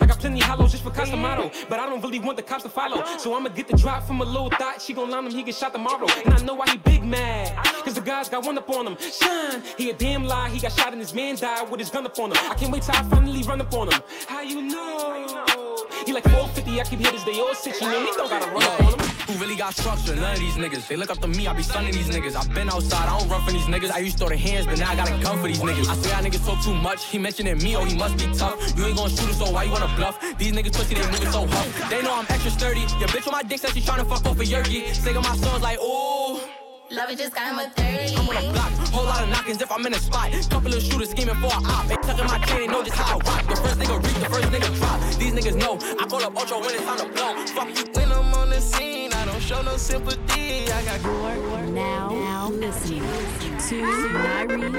[0.00, 2.68] I got plenty hollows just for Casamaro, but I don't really want the cops to
[2.68, 3.04] follow.
[3.18, 4.80] So I'ma get the drop from a little thought.
[4.80, 6.06] She gon' line him, he get shot tomorrow.
[6.24, 8.96] And I know why he big mad, cause the guys got one up on him.
[8.98, 12.06] Shine, he a damn lie, he got shot and his man died with his gun
[12.06, 12.38] up on him.
[12.50, 14.00] I can't wait till I finally run up on him.
[14.26, 15.86] How you know?
[16.06, 18.62] He like 450, I keep hitters, they all sit, you know, he don't gotta run
[18.62, 19.07] up on him.
[19.28, 20.16] Who really got structure?
[20.16, 20.88] None of these niggas.
[20.88, 22.34] They look up to me, I be sunning these niggas.
[22.34, 23.90] I been outside, I don't run for these niggas.
[23.90, 25.86] I used to throw the hands, but now I got a gun for these niggas.
[25.86, 27.04] I swear y'all niggas talk too much.
[27.04, 28.56] He mentioning me, oh, he must be tough.
[28.74, 30.18] You ain't gonna shoot us, so why you wanna bluff?
[30.38, 31.90] These niggas pussy, they moving so huff.
[31.90, 32.80] They know I'm extra sturdy.
[32.80, 34.94] Your bitch on my dick says she tryna fuck off a yerky.
[34.94, 36.67] Singing my songs like, ooh.
[36.90, 38.16] Love it just got him a 30.
[38.16, 40.32] I'm on a block, whole lot of knockings if I'm in a spot.
[40.48, 41.86] Couple of shooters scheming for a op.
[41.86, 43.46] They tucking my chain, they know just how I rock.
[43.46, 45.00] The first nigga reach, the first nigga drop.
[45.18, 47.34] These niggas know I call up Ultra when it's time to blow.
[47.52, 47.84] Fuck you.
[47.92, 50.72] When I'm on the scene, I don't show no sympathy.
[50.72, 53.82] I got You're now, now listening to
[54.24, 54.72] Nyree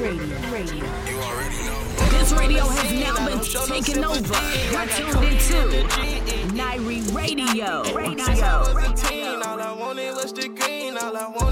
[0.00, 0.52] Radio.
[0.52, 0.84] Radio.
[1.10, 1.88] You already know.
[2.10, 4.34] This radio has now been taken over.
[4.70, 5.88] You're tuned into
[6.54, 7.82] Nyree Radio.
[7.82, 8.68] Since I was
[9.10, 9.18] a
[9.48, 10.96] all I wanted was the green.
[10.98, 11.47] All I wanted was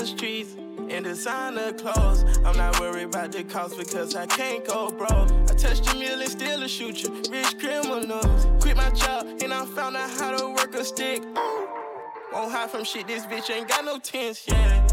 [0.00, 0.56] the trees.
[0.88, 2.24] And designer clothes.
[2.44, 5.30] I'm not worried about the cost because I can't go broke.
[5.50, 7.10] I touched a mill and still a shoot you.
[7.30, 8.46] Rich criminals.
[8.60, 11.22] Quit my job and I found out how to work a stick.
[12.32, 14.86] Won't hide from shit, this bitch ain't got no tents, yeah.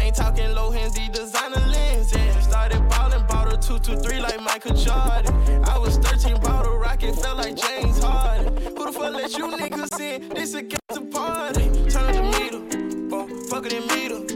[0.00, 2.40] Ain't talking low hands, these designer lens, yeah.
[2.40, 5.62] Started ballin', bought a 223 like Michael Jordan.
[5.64, 8.56] I was 13, bought a rocket, felt like James Harden.
[8.76, 10.30] Who the fuck let you niggas in?
[10.30, 11.66] This a to party.
[11.90, 14.29] Turn the meter, oh, fuck it meter,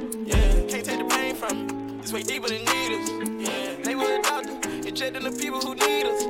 [2.14, 3.74] way deeper than needles, yeah.
[3.83, 6.22] They with a doctor, injecting the people who need us.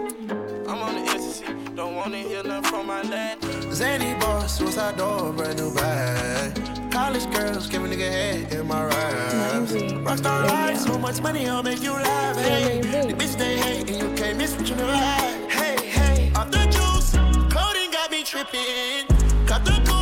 [0.66, 1.44] I'm on the ecstasy,
[1.76, 3.36] don't wanna hear nothing from my lad.
[3.70, 6.90] Zany boss, suicide door, brand new bag.
[6.90, 9.72] College girls, give a nigga head in my raps.
[9.72, 10.06] Mm-hmm.
[10.06, 12.36] Rockstar life, so much money, I'll make you laugh.
[12.38, 15.50] Hey, the bitch they hate, and you can't miss what you never had.
[15.50, 17.10] Hey, hey, off the juice,
[17.52, 19.06] clothing got me tripping.
[19.46, 19.93] Cut the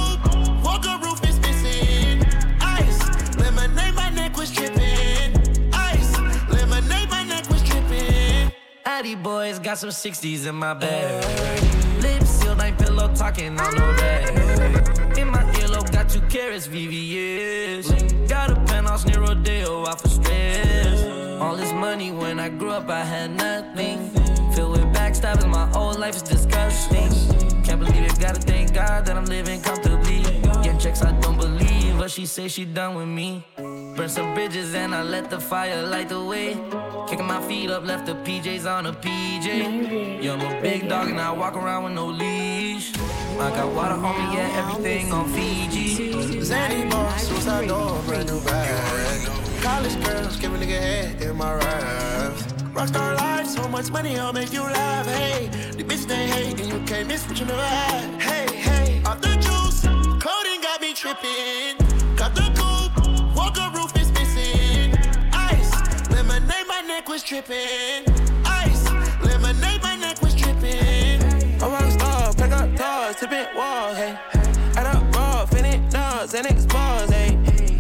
[8.99, 11.25] Addy boys got some 60s in my bag.
[12.03, 14.29] Lips sealed, ain't pillow talking on no bag.
[15.17, 18.29] In my earlobe, got two carrots, VVS.
[18.29, 21.41] Got a penthouse near Rodeo, out for stress.
[21.41, 24.11] All this money when I grew up, I had nothing.
[24.55, 27.11] Filled with backstabbing, my whole life is disgusting.
[27.65, 30.23] Can't believe it, gotta thank God that I'm living comfortably.
[30.63, 31.62] Getting checks, I don't believe,
[32.03, 33.45] but she say she done with me.
[33.95, 36.59] Burn some bridges and I let the fire light the way.
[37.09, 40.21] Kicking my feet up, left the PJs on a PJ.
[40.21, 42.93] Yeah, I'm a big dog and I walk around with no leash.
[43.39, 46.43] I got water on me, yeah, everything on Fiji.
[46.43, 49.63] Zany boss, suicide door, brand new bag.
[49.63, 52.43] College girls, give a nigga head in my raps.
[52.75, 55.07] Rockstar life, so much money, I'll make you laugh.
[55.07, 58.21] Hey, the bitch they hate, and you can't miss what you never had.
[58.21, 59.83] Hey, hey, off the juice,
[60.21, 61.82] clothing got me tripping.
[67.03, 68.05] Neck was tripping.
[68.45, 68.85] Ice,
[69.25, 71.21] lemonade, my neck was tripping.
[71.61, 74.17] A rock star, pick up doors, tipping walls, hey.
[74.77, 77.37] Add up raw, finish dogs, and expose, hey.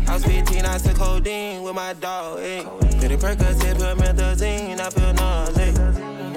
[0.08, 2.66] I was 15, I took codeine with my dog, hey.
[2.98, 5.78] Pretty Percocet, put methazine, I feel nauseous.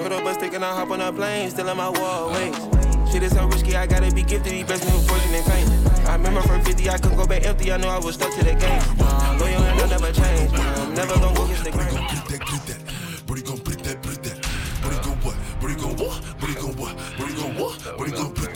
[0.00, 2.75] Put up a stick and I hop on a plane, still in my wall, wait.
[3.10, 4.66] Shit is so risky, I gotta be gifted.
[4.66, 6.06] Best new fortune and fame.
[6.06, 7.72] I remember from 50, I couldn't go back empty.
[7.72, 8.82] I knew I was stuck to the game.
[9.38, 10.52] Loyal and I'll never change.
[10.52, 11.96] I'm never gonna go against the grain.
[13.26, 14.38] Brody gon' put that, put that.
[14.82, 15.36] Brody gon' what?
[15.60, 16.38] Brody gon' what?
[16.38, 16.96] Brody gon' what?
[17.16, 17.96] Brody gon' what?
[17.96, 18.55] Brody gon' that, that.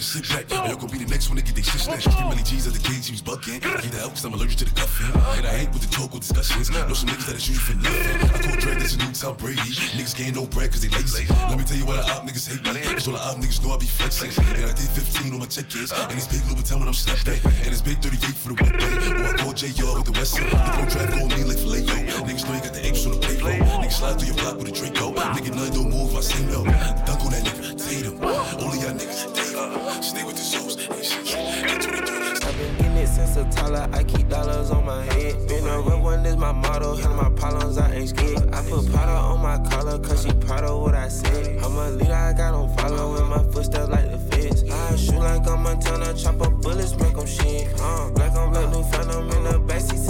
[0.00, 0.46] That better sit back.
[0.50, 2.08] Oh, y'all gon' be the next one to get they shit snatched.
[2.08, 3.60] Three million G's at the cage, he was bucking.
[3.64, 5.12] I get the out cause I'm allergic to the cuffing.
[5.38, 6.70] And I hate with the or discussions.
[6.70, 8.16] Know some niggas that'll shoot you for nothing.
[8.24, 9.60] I call Drake, that's a new Tom Brady.
[9.96, 11.28] Niggas gain no bread cause they lazy.
[11.28, 12.80] Let me tell you why the op niggas hate me.
[12.80, 14.32] Cause all the op niggas know I be flexing.
[14.56, 15.92] And I did 15 on my is.
[15.92, 17.40] And it's big Louis when I'm stepped day.
[17.64, 18.96] And it's big 38 for the day.
[19.20, 20.48] Or I call JR with the West Side.
[20.48, 21.96] The pro draft on me like filet yo.
[22.24, 23.60] Niggas know you got the apes on the payroll.
[23.84, 25.12] Niggas slide through your block with a Draco.
[25.36, 26.64] Nigga, none don't move, I say no.
[27.04, 28.16] Dunk on that nigga, Tatum.
[28.24, 29.89] Only y'all niggas, Tatum.
[30.00, 30.76] Stay with the souls.
[30.78, 33.88] I've been getting it since a toddler.
[33.92, 35.48] I keep dollars on my head.
[35.48, 36.96] Been a real one is my motto.
[36.96, 38.54] Handle my problems, I ain't scared.
[38.54, 41.62] I put powder on my collar, cause she proud of what I said.
[41.62, 44.64] I'm a leader, I got on following my footsteps like the feds.
[44.70, 47.68] I shoot like I'm Montana, chop up bullets, make them shit.
[47.80, 50.09] Uh, black on black, new phantom in the backseat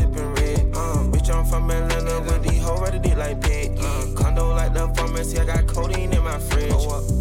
[5.20, 6.72] pharmacy, I got codeine in my fridge.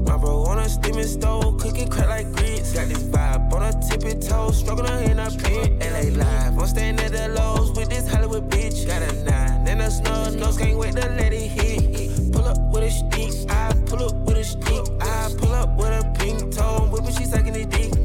[0.06, 2.74] My bro on a steaming stove, cooking crack like grits.
[2.74, 5.72] Got this vibe on a tippy toe, struggling in a pit.
[5.80, 8.88] LA live, I'm staying at the lows with this Hollywood bitch.
[8.88, 12.32] Got a nine and a snub nose, can't wait to let it hit.
[12.32, 14.86] Pull up with a stick, I pull up with a stick.
[15.02, 17.99] I pull up with a pink toe, whipping, she sucking it dick.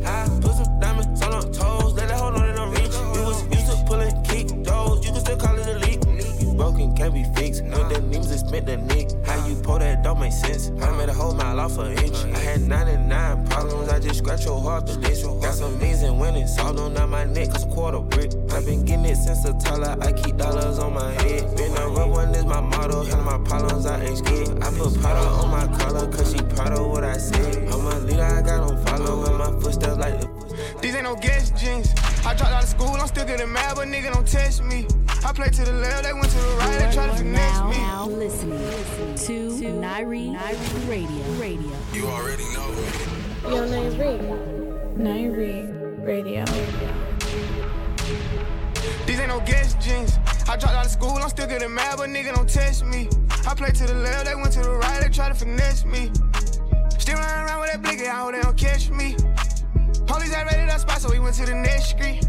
[6.84, 7.62] Broken, can't be fixed.
[7.64, 9.10] With the names, it's meant the nick.
[9.26, 10.70] How you pull that don't make sense.
[10.82, 12.16] I made a whole mile off an inch.
[12.34, 15.22] I had 99 problems, I just scratch your heart to this.
[15.24, 18.32] Got some means and winnings, all on down my neck, cause quarter brick.
[18.52, 21.56] I've been getting it since a toddler, I keep dollars on my head.
[21.56, 24.62] Been a real one is my motto, handle my problems, I ain't scared.
[24.62, 27.56] I put powder on my collar, cause she proud of what I said.
[27.72, 31.16] I'm a leader, I got on follow, following my footsteps like the These ain't no
[31.16, 31.92] guest jeans.
[32.26, 34.86] I dropped out of school, I'm still getting mad, but nigga don't test me.
[35.26, 37.78] I play to the left, they went to the right, they try to finesse me.
[37.78, 38.58] Now listening
[39.16, 40.36] to Nyree
[40.86, 41.24] Radio.
[41.40, 41.76] Radio.
[41.94, 42.70] You already know.
[43.48, 44.98] Yo, Nyree.
[44.98, 46.44] Nyree Radio.
[49.06, 50.18] These ain't no guest jeans.
[50.46, 53.08] I dropped out of school, I'm still getting mad, but nigga don't test me.
[53.46, 56.10] I play to the left, they went to the right, they try to finesse me.
[56.98, 59.16] Still running around with that blicky, I hope they don't catch me.
[60.06, 62.28] Police had raided that spot, so we went to the next street.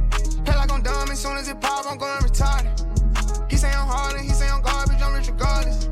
[0.75, 3.49] I'm dumb, as soon as it pop, I'm going retarded.
[3.49, 5.87] He say I'm hard and he say I'm garbage, I'm rich regardless.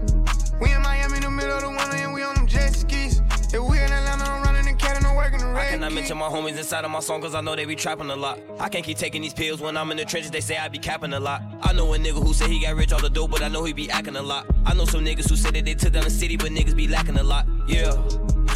[0.60, 3.22] We in Miami the middle of the winter and we on them jet skis.
[3.54, 5.70] If we in Atlanta, I'm running and catting and working the I red.
[5.70, 5.96] cannot key.
[5.96, 8.40] mention my homies inside of my song cause I know they be trapping a lot.
[8.60, 10.80] I can't keep taking these pills when I'm in the trenches, they say I be
[10.80, 11.42] capping a lot.
[11.62, 13.64] I know a nigga who said he got rich off the dope, but I know
[13.64, 14.48] he be acting a lot.
[14.66, 16.90] I know some niggas who said that they took down the city, but niggas be
[16.90, 17.48] lacking a lot.
[17.68, 17.92] Yeah.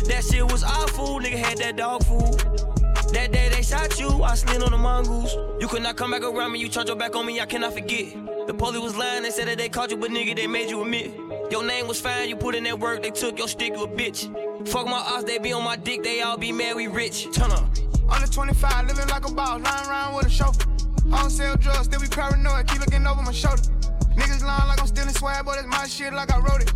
[0.07, 2.76] That shit was awful, nigga had that dog food.
[3.13, 5.35] That day they shot you, I slid on the mongoose.
[5.59, 7.73] You could not come back around me, you turned your back on me, I cannot
[7.73, 8.13] forget.
[8.47, 10.81] The police was lying, they said that they caught you, but nigga, they made you
[10.81, 11.15] admit.
[11.51, 13.87] Your name was fine, you put in that work, they took your stick, you a
[13.87, 14.27] bitch.
[14.67, 17.27] Fuck my ops, they be on my dick, they all be mad, we rich.
[17.33, 17.65] Turn up.
[18.09, 20.69] Under 25, living like a boss, lying around with a chauffeur.
[21.11, 23.61] I don't sell drugs, still be paranoid, keep looking over my shoulder.
[24.15, 26.73] Niggas lying like I'm stealing swag, but it's my shit like I wrote it.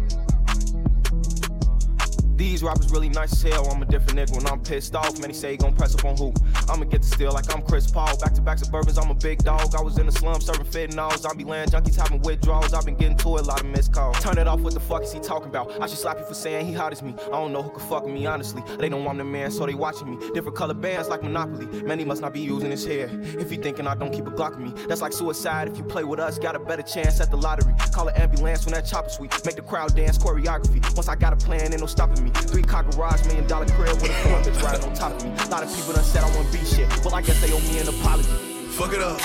[2.41, 3.69] These rappers really nice as hell.
[3.69, 5.19] I'm a different nigga when I'm pissed off.
[5.19, 6.33] Many say he gon' press up on who?
[6.67, 8.17] I'ma get the steal like I'm Chris Paul.
[8.17, 9.75] Back to back suburbans, I'm a big dog.
[9.75, 11.15] I was in the slum serving fentanyl.
[11.19, 12.73] Zombie land junkies having withdrawals.
[12.73, 14.19] I've been getting to a lot of missed calls.
[14.21, 15.79] Turn it off, what the fuck is he talking about?
[15.79, 17.13] I should slap you for saying he hot as me.
[17.27, 18.63] I don't know who could fuck with me, honestly.
[18.79, 20.31] They know I'm the man, so they watching me.
[20.33, 21.83] Different color bands like Monopoly.
[21.83, 23.07] Man, he must not be using his hair.
[23.21, 25.67] If he thinking I don't keep a Glock with me, that's like suicide.
[25.67, 27.75] If you play with us, got a better chance at the lottery.
[27.91, 29.31] Call an ambulance when that chopper sweet.
[29.45, 30.81] Make the crowd dance choreography.
[30.95, 32.30] Once I got a plan, ain't no stopping me.
[32.33, 35.31] Three car garage, million dollar crib with a foreign bitch riding on top of me.
[35.31, 36.87] A lot of people done said I want be shit.
[37.05, 38.27] Well, I guess they owe me an apology.
[38.71, 39.19] Fuck it up.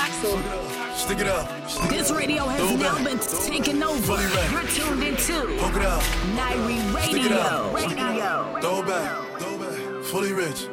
[0.97, 1.49] Stick it up.
[1.89, 3.05] This radio has Throw now back.
[3.05, 4.01] been taken over.
[4.01, 4.23] Fully.
[4.51, 6.03] You're tuned into Poke it out.
[6.35, 7.39] Nyree Stick it Radio.
[7.39, 7.75] out.
[7.75, 8.61] Radio.
[8.61, 9.39] Throw it back.
[9.39, 10.05] Throw it back.
[10.05, 10.69] Fully rich.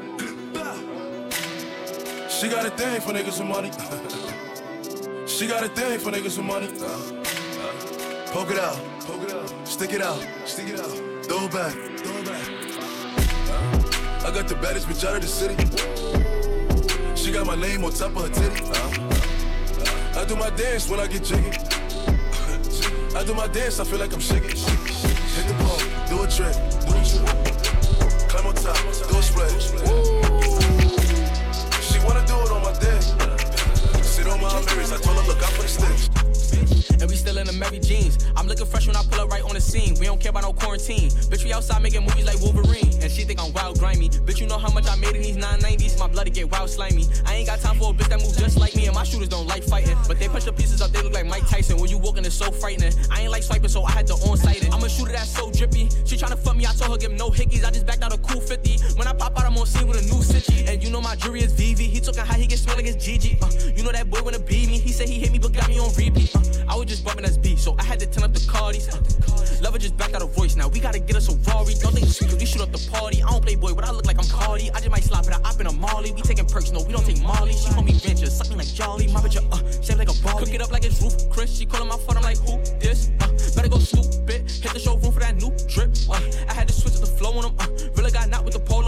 [2.29, 3.71] She got a thing for niggas with money.
[5.27, 6.67] she got a thing for niggas with money.
[8.31, 8.77] Poke it out.
[9.01, 9.67] Poke it out.
[9.67, 10.25] Stick it out.
[10.45, 11.12] Stick it out.
[11.33, 11.73] Throw back.
[11.73, 12.47] Throw it back.
[14.23, 15.55] I got the baddest bitch out of the city.
[17.15, 18.63] She got my name on top of her titty.
[20.15, 21.49] I do my dance when I get jiggy.
[23.17, 24.51] I do my dance, I feel like I'm shaking.
[24.51, 26.53] Hit the ball, do a trick.
[28.29, 28.77] Climb on top,
[29.09, 30.12] do a split.
[37.63, 38.17] Every jeans.
[38.35, 39.95] I'm looking fresh when I pull up right on the scene.
[39.99, 41.09] We don't care about no quarantine.
[41.29, 42.91] Bitch, we outside making movies like Wolverine.
[43.01, 44.09] And she think I'm wild grimy.
[44.09, 45.99] Bitch, you know how much I made in these 990s.
[45.99, 47.05] My bloody get wild slimy.
[47.25, 48.85] I ain't got time for a bitch that move just like me.
[48.85, 49.97] And my shooters don't like fighting.
[50.07, 51.79] But they punch the pieces up, they look like Mike Tyson.
[51.79, 52.93] When you walking, it's so frightening.
[53.09, 54.73] I ain't like swiping, so I had to on site it.
[54.73, 55.89] I'm a shooter that's so drippy.
[56.05, 57.65] She tryna fuck me, I told her give no hickeys.
[57.65, 58.97] I just backed out a cool 50.
[58.97, 60.65] When I pop out, I'm on scene with a new city.
[60.67, 61.79] And you know my jury is VV.
[61.79, 63.41] He talking how he get smell like it's GG.
[63.41, 64.79] Uh, you know that boy wanna be me.
[64.79, 66.35] He said he hit me, but got me on repeat.
[66.35, 68.87] Uh, I was just bumping as B, so I had to turn up the Cardis.
[69.61, 70.55] Lover just backed out a voice.
[70.55, 71.73] Now we gotta get us a Rari.
[71.79, 73.23] Don't think sweet, we shoot up the party.
[73.23, 74.69] I don't play boy, but I look like I'm Cardi.
[74.71, 76.11] I just might slap it, I op in a Molly.
[76.11, 77.53] We taking perks, no, we don't take Molly.
[77.53, 79.07] She call me Venture, suck me like Jolly.
[79.07, 80.39] My bitch, uh, shaped like a ball.
[80.39, 81.55] Cook it up like it's roof, Chris.
[81.57, 83.11] She calling my phone, I'm like, who this?
[83.19, 84.49] Uh, better go stupid.
[84.49, 85.91] Hit the showroom for that new drip.
[86.09, 86.19] Uh,
[86.49, 87.55] I had to switch up the flow on him.
[87.59, 88.82] Uh, really got knocked with the pole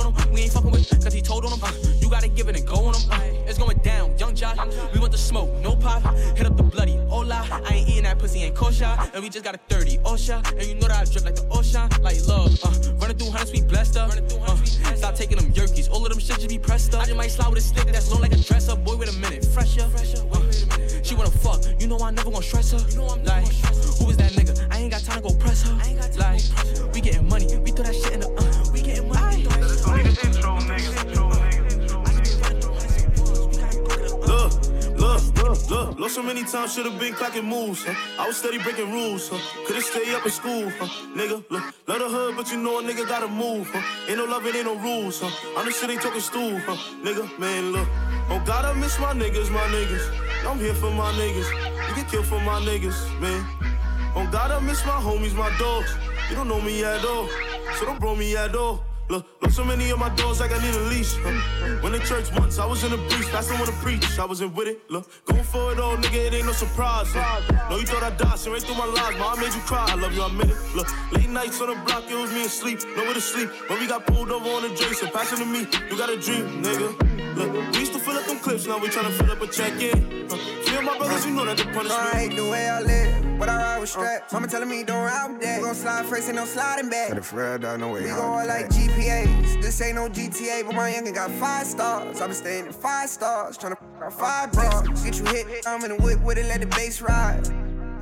[1.03, 1.63] cause he told on him.
[1.63, 3.11] Uh, you gotta give it and go on him.
[3.11, 4.57] Uh, it's going down, young Josh.
[4.93, 6.03] We want the smoke, no pop.
[6.37, 7.45] Hit up the bloody hola.
[7.51, 8.95] I ain't eating that pussy, ain't kosher.
[9.13, 10.51] And we just got a 30 OSHA.
[10.51, 12.57] And you know that I drip like the ocean, like love.
[12.63, 14.11] Uh, running through hundreds, we blessed up.
[14.11, 14.55] Uh,
[14.95, 15.89] stop taking them yerkies.
[15.89, 17.03] All of them shit just be pressed up.
[17.03, 18.75] I just might slide with a stick that's long like a dresser.
[18.75, 19.89] Boy, wait a minute, fresher.
[20.31, 20.51] Uh,
[21.03, 22.79] she wanna fuck, you know I never gonna stress her.
[23.23, 23.45] Like,
[23.99, 24.67] who is that nigga?
[24.71, 25.73] I ain't got time to go press her.
[26.17, 26.41] Like,
[26.93, 28.34] we getting money, we throw that shit in the.
[36.15, 37.93] So many times should've been clocking moves, huh?
[38.17, 39.37] I was steady breaking rules, huh?
[39.67, 40.87] Could've stay up in school, huh?
[41.13, 43.83] Nigga, look, love the hood, but you know a nigga gotta move, huh?
[44.07, 45.29] Ain't no love, ain't no rules, huh?
[45.57, 46.77] I'm shit ain't talking stool, huh?
[47.03, 47.85] Nigga, man, look.
[48.29, 50.07] Oh God, I miss my niggas, my niggas.
[50.47, 51.51] I'm here for my niggas.
[51.89, 53.43] You get killed for my niggas, man.
[54.15, 55.91] Oh God, I miss my homies, my dogs.
[56.29, 57.27] You don't know me at all,
[57.77, 58.85] so don't bro me at all.
[59.07, 61.13] Look, look, so many of my dogs like I need a leash.
[61.17, 61.77] Huh?
[61.81, 64.17] When in church once, I was in the breach, the one to preach.
[64.17, 64.89] I wasn't with it.
[64.89, 67.07] Look, going for it all, nigga, it ain't no surprise.
[67.11, 67.69] Huh?
[67.69, 69.85] No, you thought I died, so right through my lies, I made you cry.
[69.87, 70.57] I love you, I meant it.
[70.75, 73.49] Look, late nights on the block, it was me asleep, nowhere to sleep.
[73.67, 76.63] When we got pulled over on the Jason, passing to me, you got a dream,
[76.63, 77.24] nigga.
[77.35, 79.73] Look, we used to fill up them clips, now we tryna fill up a check
[79.81, 80.29] in.
[80.29, 80.37] Huh?
[80.63, 81.91] Feel my brothers, you know that the punishment.
[81.91, 84.31] I hate the way I live, but I ride with uh, straps.
[84.33, 85.59] Mama telling me don't ride with that.
[85.59, 87.09] We gon' slide first, ain't no sliding back.
[87.09, 88.03] But if Fred died, no way.
[88.03, 88.79] We how going I'm like back.
[88.79, 89.61] GPAs.
[89.61, 92.21] This ain't no GTA, but my youngin' got five stars.
[92.21, 95.03] I been staying in five stars, tryna out five bras.
[95.03, 97.45] Get you hit, I'm in the whip with it, let the bass ride.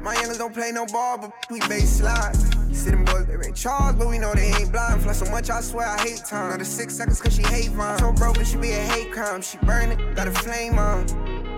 [0.03, 2.35] My youngins don't play no ball, but we bass slide.
[2.73, 5.01] See them boys, they ain't Charles, but we know they ain't blind.
[5.01, 6.47] Fly so much, I swear I hate time.
[6.49, 7.99] Another six seconds, cause she hate mine.
[7.99, 9.41] So broke, it should be a hate crime.
[9.41, 11.07] She burn it, got a flame on.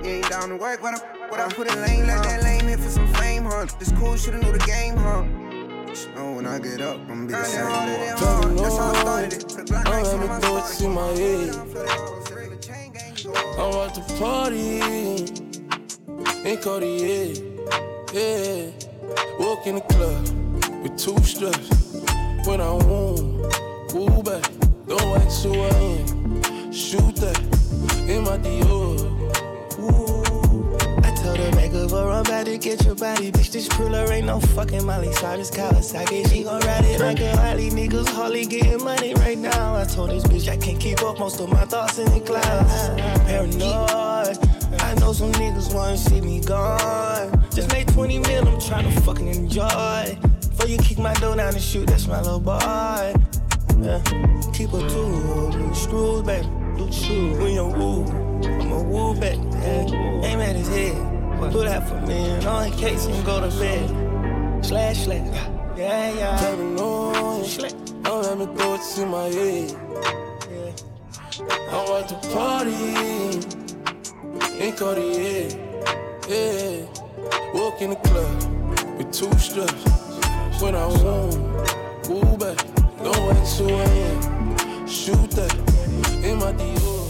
[0.04, 2.68] You ain't down to work, what I, what I put in lane, let that lane
[2.68, 3.66] hit for some fame, huh?
[3.80, 5.26] This cool, shoulda knew the game, huh?
[5.88, 7.66] Just know when I get up, I'ma be the same.
[7.66, 8.26] harder than boy.
[8.26, 9.56] hard, that's how I started it.
[9.56, 11.56] Put black I on my the thoughts in my head.
[13.58, 14.82] I'm at the party
[16.48, 17.34] in Cartier,
[18.16, 18.72] yeah.
[19.40, 20.24] Walk in the club
[20.82, 21.70] with two straps.
[22.48, 23.54] When I want,
[23.90, 24.44] pull back.
[24.88, 26.72] Don't ask who I am.
[26.72, 27.38] Shoot that
[28.08, 28.96] in my Dior.
[31.04, 33.32] I told her make up for I'm about to get your body.
[33.32, 36.30] Bitch, this Prula ain't no fucking Molly Cyrus Kawasaki.
[36.30, 37.70] She gon' ride it like a Harley.
[37.70, 39.76] Niggas hardly getting money right now.
[39.76, 42.90] I told this bitch I can't keep up most of my thoughts in the clouds.
[43.28, 44.38] Paranoid.
[44.82, 47.45] I know some niggas wanna see me gone.
[47.56, 50.18] Just made 20 mil, I'm tryna fucking enjoy.
[50.42, 52.60] Before you kick my door down and shoot, that's my little boy.
[53.80, 54.04] Yeah.
[54.54, 56.46] Keep a the screws, baby.
[56.76, 58.04] Do shoes when you woo.
[58.44, 60.26] I'ma woo back, yeah.
[60.26, 60.96] Aim at his head.
[61.54, 64.66] Do that for me, and in case you go to bed.
[64.66, 65.26] Slash, slash.
[65.78, 66.38] Yeah, yeah.
[66.38, 68.04] Paranoid.
[68.04, 69.74] Don't have me thoughts in my head.
[71.72, 72.74] I'm at the party
[74.60, 75.48] in Cartier,
[76.28, 77.05] yeah.
[77.54, 79.84] Walk in the club with two straps.
[80.62, 81.36] When I want,
[82.04, 82.58] pull back.
[83.04, 84.88] Don't ask who am.
[84.88, 85.54] Shoot that
[86.24, 87.06] in my Dior.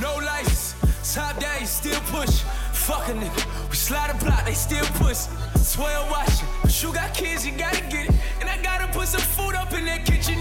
[0.00, 0.74] No lights,
[1.14, 2.42] top days, still push.
[2.72, 5.28] Fuck a nigga, we slide a block, they still push.
[5.56, 8.14] Swear watching, but you got kids, you gotta get it.
[8.40, 10.40] And I gotta put some food up in that kitchen.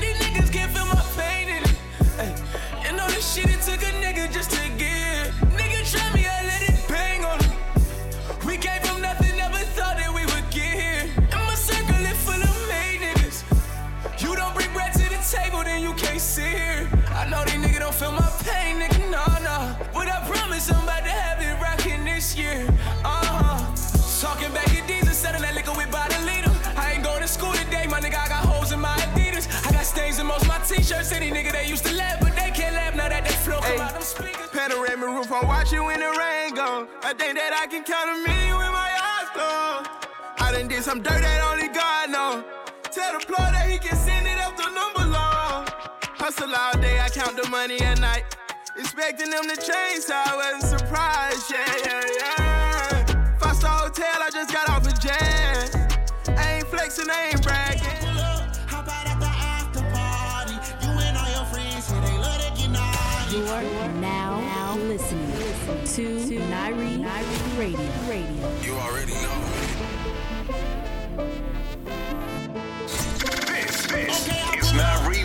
[30.82, 31.12] In most of my t-shirts.
[31.12, 33.80] Any nigga they used to laugh, but they can't laugh now that they flow come
[33.80, 34.50] out them speakers.
[34.50, 36.88] Panoramic roof, I watch you when the rain gone.
[37.04, 38.90] I think that I can count a million with my
[39.32, 39.86] store.
[40.40, 42.44] I done did some dirt that only God know.
[42.92, 45.68] Tell the plug that he can send it up the number long.
[46.20, 48.26] Hustle all day, I count the money at night.
[48.78, 51.52] Expecting them to change, so I wasn't surprised.
[51.52, 52.41] Yeah, yeah, yeah.
[66.02, 66.98] To Nyree
[67.60, 67.78] Radio.
[68.10, 68.62] Radio.
[68.64, 69.38] You already know.
[73.46, 75.21] This, this is Nyree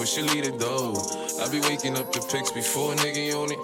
[0.00, 0.94] nigga before she leave the door.
[1.42, 3.58] I be waking up the pics before a nigga on it.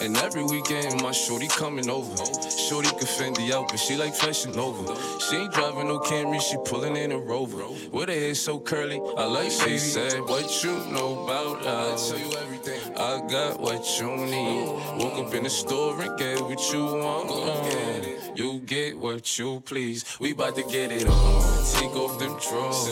[0.00, 2.16] And every weekend my shorty coming over.
[2.50, 4.94] Shorty can Fendi out, but she like fashion over.
[5.20, 7.64] She ain't driving no Camry, she pulling in a Rover.
[7.90, 12.12] With her hair so curly, I like she said, what you know about us?
[12.12, 12.96] I tell you everything.
[12.96, 14.66] I got what you need.
[14.98, 18.38] Woke up in the store and get what you want.
[18.38, 20.04] You get what you please.
[20.20, 21.64] We bout to get it on.
[21.74, 22.88] Take off them drawers.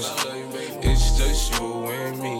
[0.83, 2.40] It's just you and me.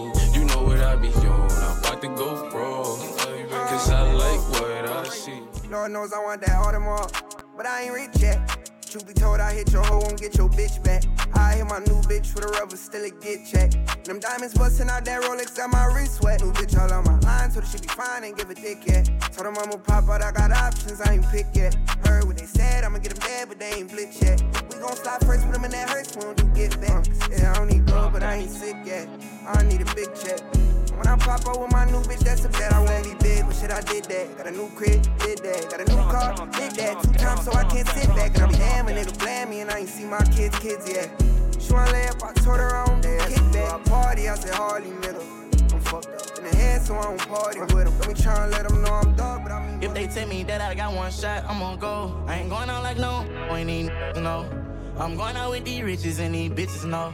[0.91, 1.49] I be on.
[1.51, 2.83] I'm about to go raw.
[2.83, 5.39] Cause I like what I see.
[5.69, 7.13] Lord knows I want that Audemars,
[7.55, 8.45] but I ain't rich yet.
[8.85, 11.03] Truth be told, I hit your hoe, won't get your bitch back.
[11.33, 13.71] I hit my new bitch with a rubber, still a get check.
[14.03, 16.41] Them diamonds busting out that Rolex, got my wrist wet.
[16.41, 18.85] New bitch all on my line, so the shit be fine, ain't give a dick
[18.85, 19.05] yet.
[19.31, 21.73] Told them I'ma pop out, I got options, I ain't pick yet.
[22.05, 24.43] Heard what they said, I'ma get them dead, but they ain't blitz yet.
[24.69, 27.07] We gon' slide first with them and that hurts, we don't do get back.
[27.31, 29.07] Yeah, I don't need gold, but I ain't sick yet.
[29.47, 30.41] I need a big check.
[31.01, 32.71] When I pop out with my new bitch, that's a bet.
[32.71, 34.37] I won't be big, but shit, I did that.
[34.37, 35.71] Got a new crib, did that.
[35.71, 37.01] Got a new car, did that.
[37.01, 38.35] Two times, so I can't sit back.
[38.35, 40.87] And I be damn, a nigga blame me, and I ain't see my kids' kids
[40.87, 41.09] yet.
[41.59, 43.73] She wanna lay up, I told her I don't kick back.
[43.73, 45.23] I party, I said hardly middle.
[45.73, 47.97] I'm fucked up in the head, so I don't party with them.
[47.97, 49.81] Let me try and let them know I'm dog, but I mean.
[49.81, 52.23] If they tell me that I got one shot, I'm gonna go.
[52.27, 54.45] I ain't going out like no, ain't need to know.
[54.99, 57.11] I'm going out with these riches and these bitches know.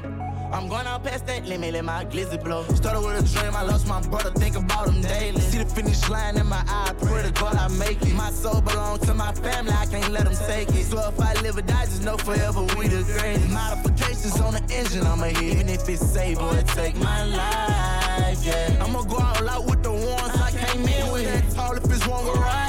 [0.52, 2.64] I'm going out past that limit, let my glizzy blow.
[2.76, 5.42] Started with a dream, I lost my brother, think about him daily.
[5.42, 8.14] See the finish line in my eye, pray to God I make it.
[8.14, 10.86] My soul belongs to my family, I can't let them take it.
[10.86, 13.50] So if I live or die, just know forever we the greatest.
[13.50, 15.44] Modifications on the engine, I'ma hit.
[15.44, 18.84] Even if it's or it take my life, yeah.
[18.84, 21.56] I'ma go all out with the ones I came in with.
[21.56, 22.67] Tall if it's one go right.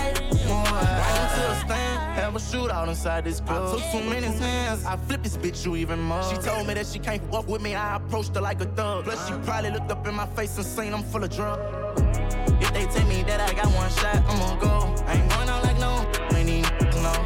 [2.28, 3.74] Have a shootout inside this club.
[3.74, 6.22] I took too many hands, I flipped this bitch you even more.
[6.24, 9.04] She told me that she can't fuck with me, I approached her like a thug.
[9.04, 11.62] Plus she probably looked up in my face and seen I'm full of drugs.
[12.60, 14.94] If they tell me that I got one shot, I'ma go.
[15.06, 16.06] I ain't going out like no,
[16.36, 17.18] ain't even know.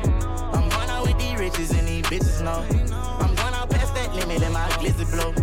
[0.55, 2.63] I'm going out with these riches and these bitches know.
[3.19, 5.35] I'm going out past that limit, let my glizzy blow.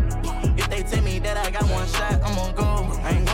[0.58, 2.88] If they tell me that I got one shot, I'ma go.
[3.04, 3.29] I ain't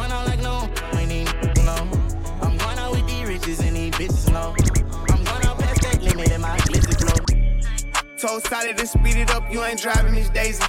[8.25, 10.63] Told solid to speed it up, you ain't driving Miss Daisy.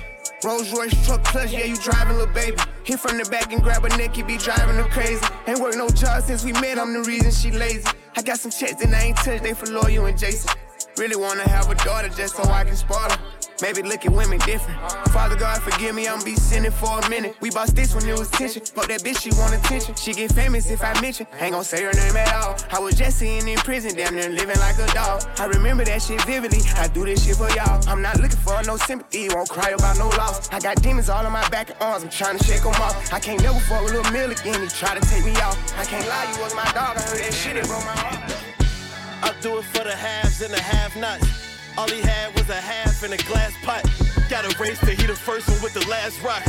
[0.45, 2.59] Rolls Royce truck plus, yeah, you driving, little baby.
[2.85, 5.25] Hit from the back and grab a neck, you be driving her crazy.
[5.47, 7.89] Ain't work no job since we met, I'm the reason she lazy.
[8.15, 10.51] I got some checks and I ain't touched, they for loyal and Jason.
[10.99, 13.19] Really wanna have a daughter just so I can spoil her.
[13.63, 14.79] Maybe look at women different.
[15.11, 17.37] Father God, forgive me, I'm be sinning for a minute.
[17.41, 18.65] We bought this when it was tension.
[18.65, 19.95] Fuck that bitch, she want attention.
[19.95, 21.27] She get famous if I mention.
[21.41, 22.57] Ain't gon' say her name at all.
[22.71, 25.23] I was just seeing in prison, damn near living like a dog.
[25.39, 26.61] I remember that shit vividly.
[26.77, 27.83] I do this shit for y'all.
[27.89, 30.51] I'm not looking for no sympathy, won't cry about no loss.
[30.53, 33.13] I got demons all on my back and arms, I'm trying to shake them off.
[33.13, 35.57] I can't never fuck with little Mill again, he try to take me off.
[35.79, 38.47] I can't lie, you was my dog, I heard that shit, it broke my heart.
[39.23, 41.46] I do it for the halves and the half nots.
[41.79, 43.85] All he had was a half in a glass pot.
[44.31, 46.43] Got a race to he the first one with the last rock.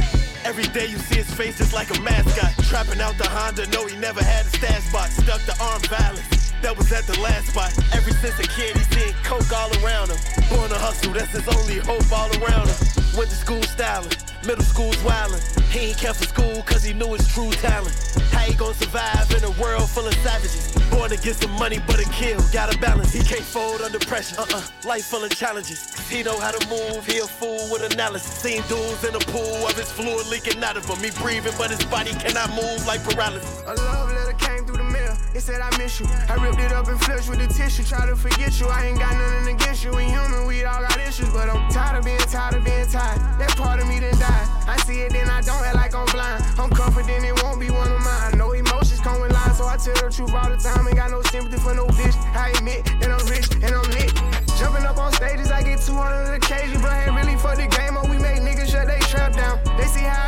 [0.46, 2.54] Every day you see his face just like a mascot.
[2.66, 5.18] Trapping out the Honda, no, he never had a stash box.
[5.18, 6.47] Stuck the arm violence.
[6.62, 7.72] That was at the last spot.
[7.94, 10.18] Ever since a kid, he seen coke all around him.
[10.50, 12.78] Born to hustle, that's his only hope all around him.
[13.16, 14.12] Went to school styling,
[14.46, 15.40] middle school's wildin'.
[15.70, 17.94] He ain't kept for school cause he knew his true talent.
[18.32, 20.74] How he gonna survive in a world full of savages?
[20.90, 23.14] Born to get some money, but a kill, gotta balance.
[23.14, 24.42] He can't fold under pressure.
[24.42, 25.94] Uh-uh, life full of challenges.
[26.10, 28.32] He know how to move, he a fool with analysis.
[28.32, 30.98] Seen dudes in a pool of his fluid leaking out of him.
[31.04, 33.62] He breathing, but his body cannot move like paralysis.
[33.68, 34.87] A love letter came through the.
[35.34, 36.08] It said I miss you.
[36.30, 37.84] I ripped it up and flushed with the tissue.
[37.84, 38.68] Try to forget you.
[38.68, 39.92] I ain't got nothing against you.
[39.92, 43.20] We human, we all got issues, but I'm tired of being tired of being tired.
[43.38, 44.48] That part of me done died.
[44.68, 46.44] I see it, then I don't act like I'm blind.
[46.58, 48.38] I'm confident it won't be one of mine.
[48.38, 50.88] No emotions come in line, so I tell the truth all the time.
[50.88, 52.18] Ain't got no sympathy for no bitch.
[52.34, 54.14] I admit that I'm rich and I'm lit.
[54.58, 57.96] Jumping up on stages, I get 200 occasion, but ain't really for the game.
[57.96, 59.62] Or we make niggas shut they trap down.
[59.78, 60.27] They see how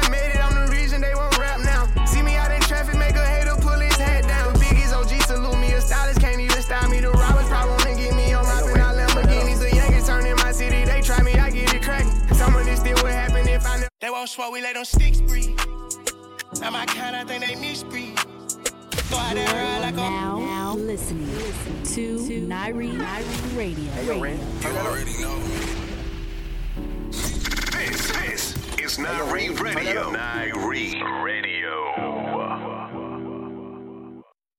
[14.10, 15.56] They won't smoke, we let them sticks breathe.
[16.60, 18.18] Now my kind, I think they misbreathe.
[18.18, 19.98] Throw out that ride like a.
[19.98, 24.02] Now, now listening to, to Nyree, Nyree Radio.
[24.02, 24.12] You
[24.80, 25.38] already know.
[27.12, 30.12] This, this is Nyree Radio.
[30.12, 31.84] Nyree Radio.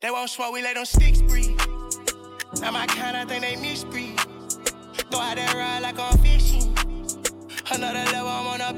[0.00, 1.58] They won't smoke, we let them sticks breathe.
[2.60, 4.16] Now my kind, I think they misbreathe.
[5.10, 6.69] Throw out that ride like I'm fishing.
[7.72, 8.72] Another level, I'm on a.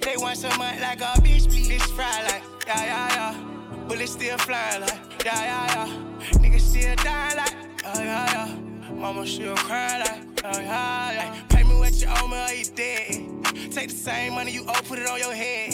[0.00, 1.70] They want some money like a beach, please.
[1.70, 3.86] It's fry like, yeah, yeah, yeah.
[3.88, 6.38] Bullets still flying like, yeah, yeah, yeah.
[6.38, 8.92] Niggas still dying like, yeah, yeah, yeah.
[8.92, 11.42] Mama still crying like, yeah, yeah, yeah.
[11.48, 13.72] Pay me what you owe me or you dead.
[13.72, 15.72] Take the same money you owe, put it on your head.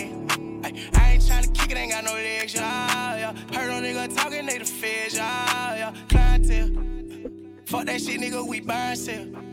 [0.95, 3.59] I ain't tryna kick it, ain't got no legs, yeah, yeah.
[3.59, 5.95] Heard no nigga talking, they the feds, yeah, yeah.
[6.09, 6.71] Clientele.
[7.65, 9.52] Fuck that shit, nigga, we buy and sell.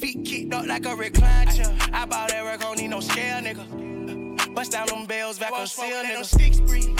[0.00, 1.74] Feet kicked up like a recline chair.
[1.92, 4.54] I bought that work, don't need no scale, nigga.
[4.54, 6.24] Bust down them bells, back on seal, nigga.
[6.24, 6.98] Sticks breathe.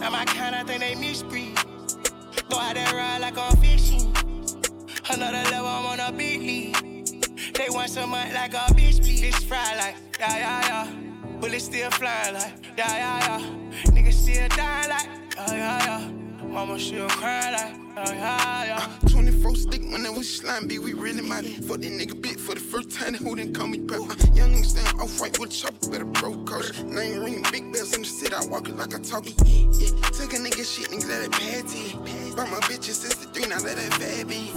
[0.00, 1.56] Now my kind, I think they misbreathe.
[2.48, 4.14] Throw out that ride like I'm fishing.
[5.10, 7.54] Another level, I'm on a big league.
[7.54, 9.22] They want some money like a bitch, please.
[9.22, 11.40] Bitch fry like, yeah, yeah, yeah.
[11.40, 13.92] Bullets still flying like, yeah, yeah, yeah.
[13.92, 16.46] Niggas still dying like, yeah, yeah, yeah.
[16.46, 19.08] Mama still crying like, yeah, yeah, yeah.
[19.08, 22.54] 24 stick when it was slime, B, we really might Fuck that nigga big for
[22.54, 24.00] the first time, who didn't call me pep.
[24.34, 26.78] Young niggas stand off right with a chopper, better bro coach.
[26.82, 29.34] Name ring, big bells in the city, I walk it like I talk it.
[29.46, 32.34] Yeah, took a nigga shit, niggas let it patty.
[32.34, 34.52] Brought my bitches 63, now let that fat be.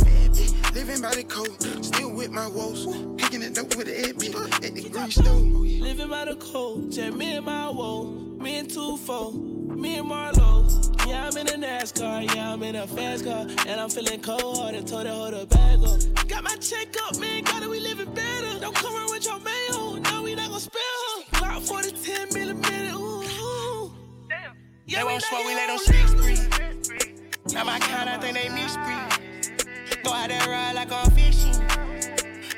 [0.73, 2.85] Living by the code, still with my woes.
[3.17, 5.41] Picking it up with the head bitch at the green stove.
[5.41, 8.05] Living by the code, just me and my woe.
[8.39, 10.61] Me and two four, me and Marlo.
[11.07, 13.30] Yeah, I'm in a NASCAR, yeah, I'm in a fast car.
[13.67, 16.27] And I'm feeling cold hearted, told her hold her bag up.
[16.27, 18.59] Got my check up, man, got it, we living better.
[18.59, 20.81] Don't come around with your mayo, no, we not gonna spell
[21.15, 21.23] her.
[21.39, 23.23] Glock 40, 10 millimeter, ooh.
[23.23, 23.91] ooh.
[24.29, 24.55] Damn.
[24.85, 27.53] Yeah, they won't smoke, we let them sticks breathe.
[27.53, 30.03] Now my kind, I think they misbreathe.
[30.03, 31.61] Throw out that ride like I'm fishing.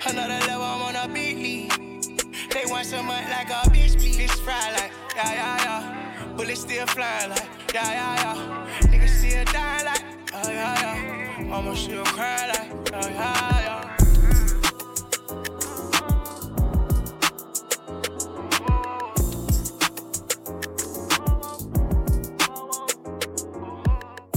[0.05, 1.71] Another level, I'm on a big league.
[2.51, 4.17] They want some money like a bitch, please.
[4.17, 6.33] Bitch fried like, yeah, yeah, yeah.
[6.35, 8.87] Bullets still flying like, yeah, yeah, yeah.
[8.89, 11.43] Niggas still dying like, yeah, yeah, yeah.
[11.45, 13.97] Mama still crying like, yeah, yeah, yeah.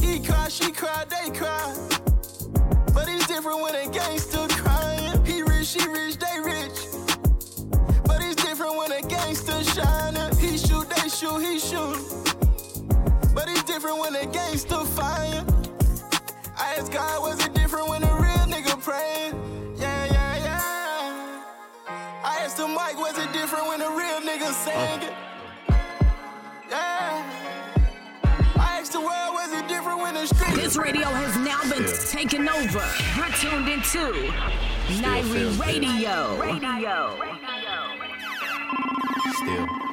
[0.01, 1.74] He cry, she cry, they cry.
[2.92, 5.24] But it's different when a gangster crying.
[5.24, 6.78] He rich, she rich, they rich.
[8.05, 10.36] But it's different when a gangster shining.
[10.36, 11.99] He shoot, they shoot, he shoot.
[13.34, 15.44] But it's different when a gangster fire.
[16.77, 19.33] I ask God, was it different when a real nigga praying?
[19.79, 21.43] Yeah, yeah, yeah.
[22.22, 25.14] I asked the mic, was it different when a real nigga sang it?
[26.68, 27.24] Yeah.
[28.57, 30.55] I asked the world, was it different when the street?
[30.55, 32.85] This radio has now been taken over.
[33.16, 34.12] You're tuned into
[35.01, 36.39] Nyree Radio.
[36.39, 37.16] Radio.
[39.39, 39.86] Still.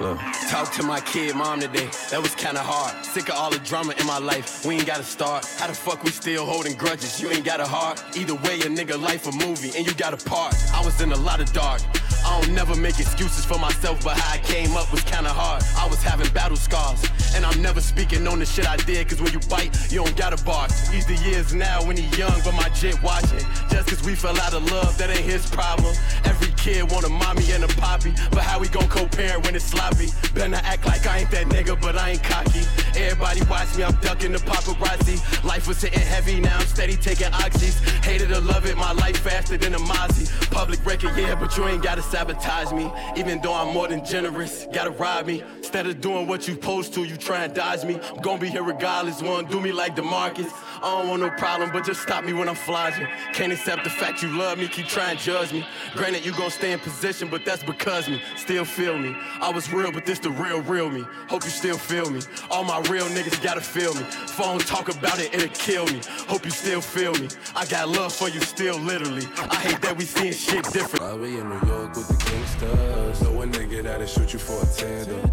[0.00, 0.18] Look,
[0.48, 1.88] talk to my kid mom today.
[2.10, 3.04] That was kinda hard.
[3.04, 4.64] Sick of all the drama in my life.
[4.64, 5.46] We ain't gotta start.
[5.58, 7.20] How the fuck we still holding grudges?
[7.20, 8.02] You ain't got a heart.
[8.16, 10.54] Either way, a nigga life a movie and you got a part.
[10.72, 11.80] I was in a lot of dark.
[12.24, 15.62] I don't never make excuses for myself, but how I came up was kinda hard.
[15.76, 17.02] I was having battle scars,
[17.34, 20.16] and I'm never speaking on the shit I did, cause when you bite, you don't
[20.16, 20.70] gotta bark.
[20.90, 23.44] He's the years now when he young, but my jit watching.
[23.70, 25.94] Just cause we fell out of love, that ain't his problem.
[26.24, 29.66] Every kid want a mommy and a poppy, but how we gon' co-parent when it's
[29.66, 30.08] sloppy?
[30.32, 32.62] Better act like I ain't that nigga, but I ain't cocky.
[32.96, 35.20] Everybody watch me, I'm ducking the paparazzi.
[35.44, 37.76] Life was hitting heavy, now I'm steady taking oxys.
[38.02, 40.26] Hated to love it, my life faster than a Mozzie.
[40.50, 42.90] Public record, yeah, but you ain't gotta sabotage me.
[43.14, 45.42] Even though I'm more than generous, gotta rob me.
[45.58, 48.00] Instead of doing what you supposed to, you try and dodge me.
[48.10, 50.50] I'm gonna be here regardless, wanna do me like DeMarcus.
[50.84, 53.08] I don't want no problem, but just stop me when I'm flogging.
[53.32, 55.66] Can't accept the fact you love me, keep trying to judge me.
[55.94, 58.20] Granted, you gon' stay in position, but that's because me.
[58.36, 59.16] Still feel me.
[59.40, 61.02] I was real, but this the real, real me.
[61.30, 62.20] Hope you still feel me.
[62.50, 64.02] All my real niggas gotta feel me.
[64.02, 66.02] Phone talk about it, it'll kill me.
[66.28, 67.28] Hope you still feel me.
[67.56, 69.26] I got love for you still, literally.
[69.38, 71.02] I hate that we seeing shit different.
[71.02, 73.22] I'll be in New York with the gangsters.
[73.22, 75.30] Know a nigga that'll shoot you for a tandem.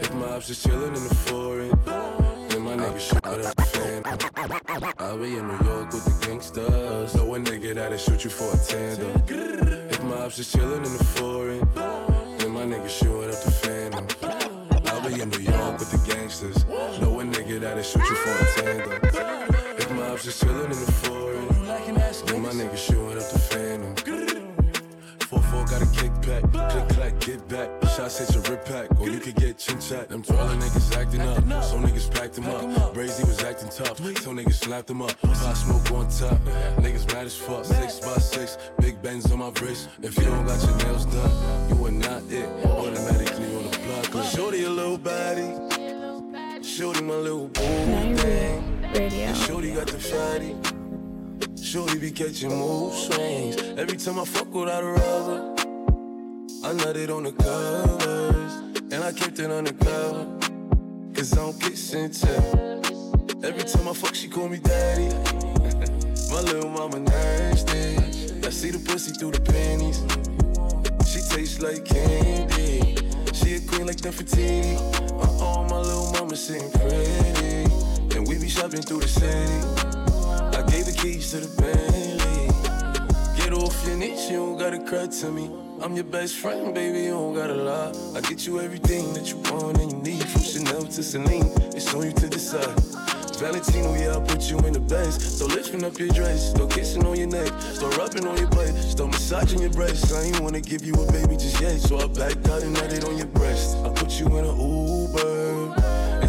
[0.00, 2.35] If my ops just chillin' in the foreign,
[2.76, 4.02] nigga shoot up fan.
[4.98, 7.14] I'll be in New York with the gangsters.
[7.14, 9.22] Know a nigga that'll shoot you for a tandem.
[9.90, 11.60] If my ops just chillin' in the foreign,
[12.38, 14.06] then my nigga shoot up the phantom.
[14.86, 16.66] I'll be in New York with the gangsters.
[17.00, 19.00] Know a nigga that'll shoot you for a tandem.
[19.78, 21.48] If my ops just chillin' in the foreign,
[22.26, 24.25] then my nigga shoot up the phantom.
[25.40, 27.68] 4-4 got a kickback, click clack, get back.
[27.96, 30.08] Shots hit your rip pack, or you could get chin chat.
[30.08, 32.94] Them twirling niggas acting up, some niggas packed them up.
[32.94, 35.20] Brazy was acting tough, some niggas slapped them up.
[35.20, 36.38] Pop smoke on top,
[36.78, 37.64] niggas mad as fuck.
[37.64, 39.88] Six by six, big bends on my wrist.
[40.02, 42.48] If you don't got your nails done, you are not it.
[42.66, 44.10] Automatically on the block.
[44.10, 45.48] Cause shorty a little body,
[46.62, 47.62] shorty my little boo.
[49.34, 50.75] Shorty got the fatty.
[51.76, 53.56] Shorty be catching mood swings.
[53.76, 55.54] Every time I fuck without a rubber,
[56.64, 58.52] I nutted on the covers.
[58.90, 60.24] And I kept it undercover.
[61.12, 63.44] Cause I don't kiss and tell.
[63.44, 65.08] Every time I fuck, she call me daddy.
[66.30, 67.98] My little mama nasty.
[68.46, 70.00] I see the pussy through the panties.
[71.06, 72.96] She tastes like candy.
[73.34, 74.76] She a queen like Nefertiti.
[75.12, 78.16] Uh-oh, my little mama sitting pretty.
[78.16, 79.95] And we be shopping through the city.
[80.96, 82.48] Keys to the Bentley.
[83.36, 85.50] Get off your knees, you don't gotta cry to me.
[85.82, 87.92] I'm your best friend, baby, you don't gotta lie.
[88.16, 90.24] I get you everything that you want and you need.
[90.24, 92.74] From Chanel to Celine, it's on you to decide.
[93.36, 95.38] Valentino, yeah, I put you in the best.
[95.38, 98.74] So lifting up your dress, start kissing on your neck, start rubbing on your butt,
[98.74, 100.12] start massaging your breasts.
[100.12, 103.06] I ain't wanna give you a baby just yet, so I backed out and nutted
[103.06, 103.76] on your breast.
[103.84, 105.45] I put you in an Uber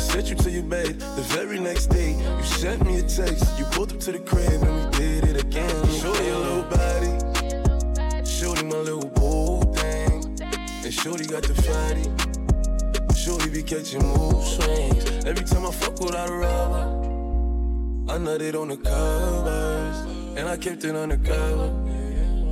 [0.07, 0.99] sent you to your bed.
[1.17, 3.59] The very next day, you sent me a text.
[3.59, 5.69] You pulled up to the crib and we did it again.
[5.99, 7.13] Show your little body,
[8.25, 10.23] shorty my little boo thing,
[10.85, 12.07] and shorty got the fatty.
[13.15, 15.25] Shorty be catching mood swings.
[15.25, 16.85] Every time I fuck without a rubber,
[18.09, 19.97] I nutted on the covers,
[20.37, 21.69] and I kept it undercover.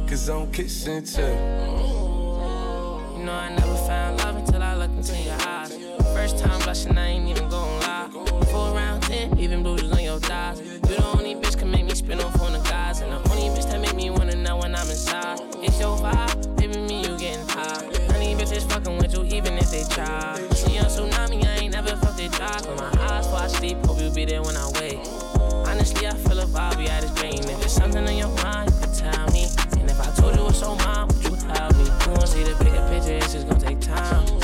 [0.08, 1.30] Cause I don't kiss and tell.
[3.18, 5.74] You know I never found love until I looked into your eyes.
[6.14, 7.45] First time blushing, I ain't even
[9.46, 10.60] even bruises on your thighs.
[10.90, 13.48] You the only bitch can make me spin off on the guys, and the only
[13.54, 15.40] bitch that make me wanna know when I'm inside.
[15.62, 17.86] It's your vibe, baby, me you getting high.
[18.12, 20.42] Honey bitches fucking with you even if they try.
[20.50, 22.58] See on tsunami, I ain't never felt it dry.
[22.58, 25.06] Close my eyes before I sleep, hope you be there when I wake.
[25.70, 27.38] Honestly, I feel a vibe, we at this brain.
[27.38, 29.46] If there's something on your mind, you can tell me.
[29.78, 31.86] And if I told you it's so mine, would you help me?
[31.86, 34.35] You won't see the bigger picture, it's just gonna take time.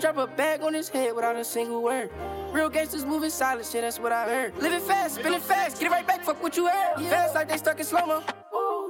[0.00, 2.10] Drop a bag on his head without a single word.
[2.52, 4.56] Real gangsters moving silent, shit, that's what I heard.
[4.56, 6.96] Living fast, spinning fast, get it right back, fuck what you heard.
[7.08, 8.22] Fast like they stuck in slow mo.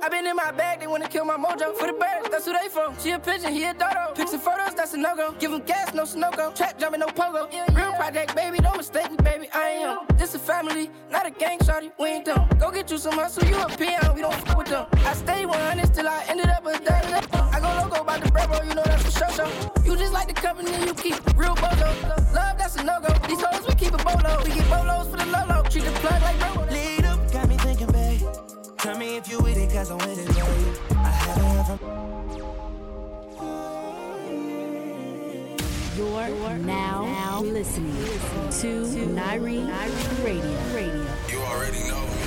[0.02, 1.74] I been in my bag, they wanna kill my mojo.
[1.76, 2.98] For the birds, that's who they from.
[2.98, 4.12] She a pigeon, he a dodo.
[4.14, 5.32] Pics and photos, that's a no go.
[5.32, 6.54] Give him gas, no sunoco.
[6.54, 7.50] Trap jumping, no pogo.
[7.74, 9.98] Real project, baby, don't mistake me, baby, I am.
[10.16, 12.48] This a family, not a gang, shorty, we ain't dumb.
[12.58, 14.86] Go get you some hustle, you a peon, we don't fuck with them.
[14.92, 17.20] I stay 100 till I ended up a day.
[17.32, 19.69] I go loco about the bravo, you know that's for sure, so.
[19.90, 21.90] You just like the company you keep, real bozo.
[22.32, 23.12] Love, that's a no go.
[23.26, 24.40] These hoes, we keep a bolo.
[24.44, 25.64] We get bolos for the lolo.
[25.64, 26.62] Treat the plug like bro.
[26.70, 28.22] Lead up, got me thinking, babe.
[28.78, 30.96] Tell me if you with it, cause I'm with it, babe.
[30.96, 31.80] I haven't heard from.
[35.96, 37.96] You're now, now listening,
[38.60, 39.66] to, Nyree
[40.24, 40.56] Radio.
[40.72, 41.06] Radio.
[41.28, 42.19] You already know.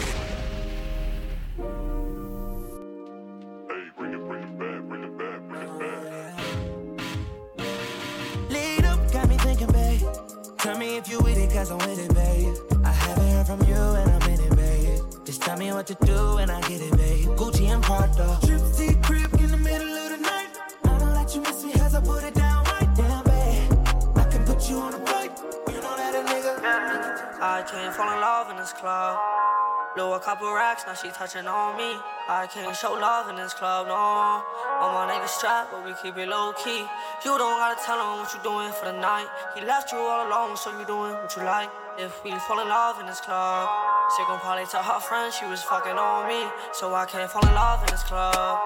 [10.63, 12.55] Tell me if you with it, cause I'm with it, babe.
[12.85, 15.01] I haven't heard from you and I'm in it, babe.
[15.25, 17.27] Just tell me what to do and I get it, babe.
[17.35, 18.39] Gucci and Prada.
[18.45, 20.51] Trip crib in the middle of the night.
[20.85, 23.73] I don't let you miss me as I put it down right down, babe.
[24.15, 25.37] I can put you on a flight.
[25.67, 26.63] You know that a nigga.
[27.41, 29.19] I can't fall in love in this club.
[29.95, 31.93] Blew a couple racks, now she touching on me.
[32.27, 33.93] I can't show love in this club, no.
[33.93, 36.81] All my niggas strapped, but we keep it low key.
[37.23, 39.27] You don't gotta tell him what you doing for the night.
[39.53, 41.69] He left you all alone, so you doing what you like.
[41.99, 43.69] If we fall in love in this club,
[44.17, 46.41] she gon' probably tell her friends she was fucking on me.
[46.73, 48.57] So I can't fall in love in this club.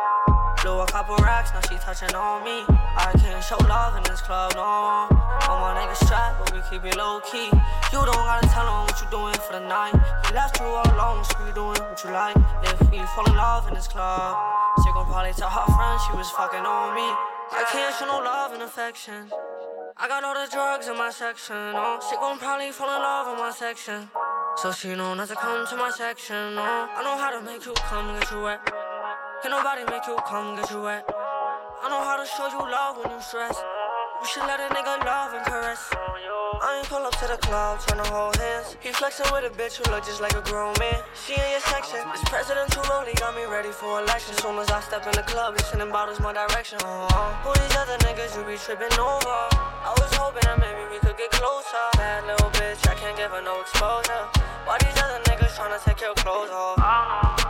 [0.64, 2.64] Blew a couple racks, now she touching on me.
[2.96, 5.37] I can't show love in this club, no.
[6.70, 7.48] Keep it low key.
[7.92, 9.96] You don't gotta tell him what you're doing for the night.
[10.28, 12.36] He left you all alone, so you doing what you like.
[12.64, 14.36] If we fall in love in this club,
[14.84, 17.08] she gon' probably tell her friend she was fucking on me.
[17.52, 19.32] I can't show no love and affection.
[19.96, 21.56] I got all the drugs in my section.
[21.56, 24.10] Oh, she gon' probably fall in love in my section.
[24.58, 26.58] So she know not to come to my section.
[26.58, 28.60] Oh, I know how to make you come get you wet.
[29.42, 31.06] Can nobody make you come get you wet?
[31.08, 33.56] I know how to show you love when you stress.
[34.20, 35.94] You should let a nigga love and caress.
[36.62, 38.78] I ain't pull up to the club, tryna hold hands.
[38.80, 41.02] He flexing with a bitch who look just like a grown man.
[41.14, 42.02] She in your section.
[42.12, 44.34] This presidential role, he got me ready for election.
[44.42, 46.80] Soon as I step in the club, they sending bottles my direction.
[46.82, 47.34] Uh-huh.
[47.46, 49.38] Who these other niggas you be tripping over?
[49.86, 51.84] I was hoping that maybe we could get closer.
[51.94, 54.26] Bad little bitch, I can't give her no exposure.
[54.66, 57.47] Why these other niggas tryna take your clothes off?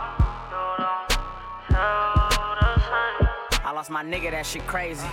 [3.78, 5.06] Lost my nigga, that shit crazy.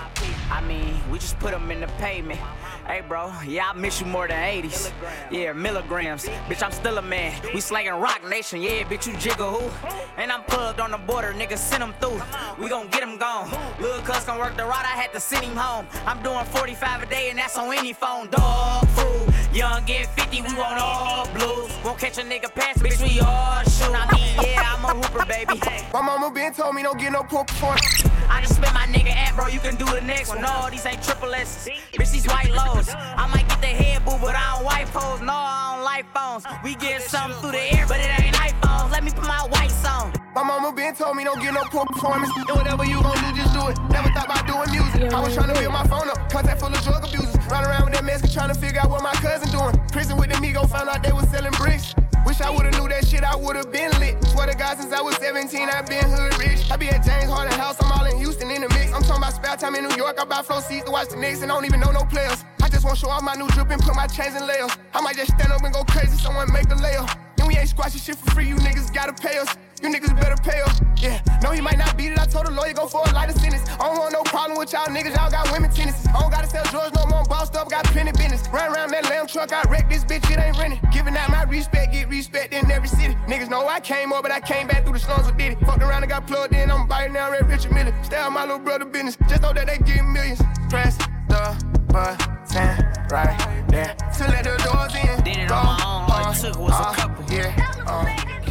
[0.50, 2.40] I mean, we just put him in the pavement.
[2.88, 4.92] Hey, bro, yeah, I miss you more than 80s.
[5.30, 6.26] Yeah, milligrams.
[6.50, 7.40] Bitch, I'm still a man.
[7.54, 8.64] We slanging Rock Nation.
[8.64, 9.88] Yeah, bitch, you jiggle who?
[10.18, 12.20] And I'm plugged on the border, nigga, send him through.
[12.58, 13.52] We gon' get him gone.
[13.80, 15.86] Lil' cuz gon' work the ride, I had to send him home.
[16.08, 18.32] I'm doing 45 a day, and that's on any phone.
[18.32, 19.32] Dog food.
[19.54, 21.72] Young get 50, we want all blues.
[21.86, 23.94] Won't catch a nigga pass, bitch, we all shoot.
[23.94, 25.62] I mean, yeah, I'm a hooper, baby.
[25.94, 28.04] My mama been told me don't get no poor performance.
[28.28, 29.48] I just spit my nigga at, bro.
[29.48, 30.42] You can do the next one.
[30.42, 31.70] No, these ain't triple S's.
[31.94, 32.90] Bitch, these white lows.
[32.90, 35.22] I might get the head boo, but I don't white pose.
[35.22, 36.44] No, I don't like phones.
[36.64, 38.92] We get something through the air, but it ain't iPhones.
[38.92, 40.14] Let me put my whites on.
[40.34, 42.32] My mama been told me don't get no poor performance.
[42.36, 43.78] And whatever you gon' do, just do it.
[43.92, 45.14] Never thought about doing music.
[45.14, 46.30] I was trying to build my phone up.
[46.32, 47.36] Contact full of drug abusers.
[47.48, 49.76] Run around with that mask trying to figure out what my cousin doing.
[49.92, 51.96] Prison with the Migo found out they was selling bricks.
[52.26, 54.18] Wish I would've knew that shit, I would've been lit.
[54.26, 56.70] Swear to God, since I was 17, I been hood rich.
[56.72, 58.92] I be at James Harden House, I'm all in Houston in the mix.
[58.92, 61.18] I'm talking about spare time in New York, I buy flow seats to watch the
[61.18, 62.44] Knicks and I don't even know no players.
[62.62, 64.72] I just wanna show off my new drip and put my chains in layers.
[64.94, 67.16] I might just stand up and go crazy, someone make a layup.
[67.38, 69.56] And we ain't squashing shit for free, you niggas gotta pay us.
[69.84, 70.72] You niggas better pay up.
[70.98, 72.18] Yeah, no, he might not beat it.
[72.18, 73.70] I told the lawyer go for a lighter sentence.
[73.70, 75.14] I don't want no problem with y'all niggas.
[75.16, 76.08] Y'all got women tennis.
[76.08, 77.20] I don't gotta sell drugs no more.
[77.20, 78.48] I'm bossed up, got business.
[78.50, 80.30] Run around that lamb truck, I wreck this bitch.
[80.32, 80.80] It ain't renting.
[80.92, 83.16] Giving out my respect, get respect in every city.
[83.28, 85.56] Niggas know I came up, but I came back through the slums with Diddy.
[85.66, 86.70] Fucked around and got plugged in.
[86.72, 87.94] I'm biting down Red Richard Mille.
[88.04, 89.18] Stay out my little brother business.
[89.28, 90.42] Just know that they getting millions.
[90.70, 90.98] Press
[91.30, 95.24] the button right there to let the doors in.
[95.24, 96.12] Did it on my own.
[96.12, 97.24] All it took was a couple.
[97.34, 97.54] Yeah.
[97.88, 98.06] Uh,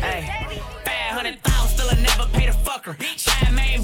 [0.04, 2.94] Hey, 500,000 still I never pay the fucker.
[3.18, 3.80] Five main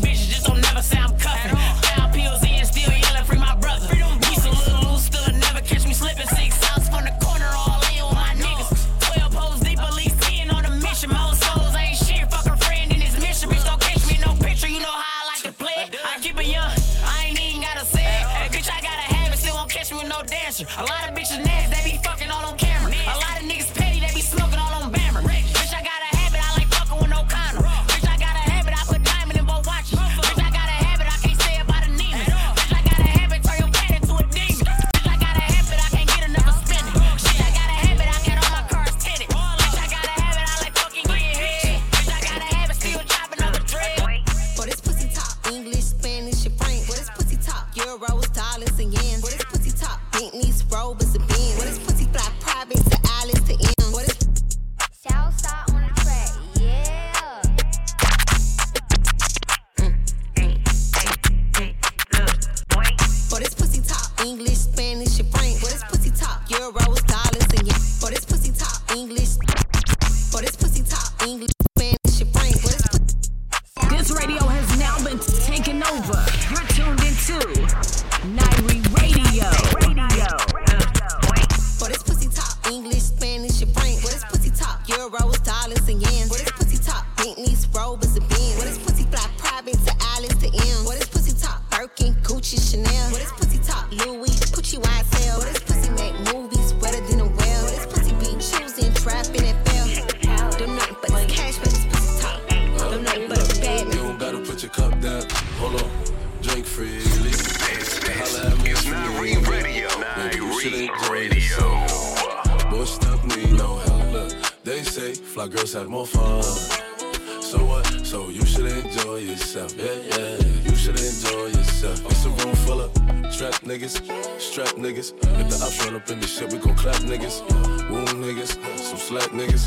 [110.62, 112.70] Maybe you should enjoy yourself.
[112.70, 114.12] Boy, stop need no help.
[114.12, 116.42] Look, they say fly girls have more fun.
[116.42, 117.86] So what?
[118.04, 119.74] So you should enjoy yourself.
[119.78, 120.36] Yeah, yeah.
[120.62, 122.04] You should enjoy yourself.
[122.04, 122.92] It's a room full of
[123.34, 124.02] trap niggas,
[124.38, 125.14] strap niggas.
[125.40, 127.40] If the ops run up in this shit, we gon' clap niggas.
[127.88, 129.64] Wound niggas, some slack niggas.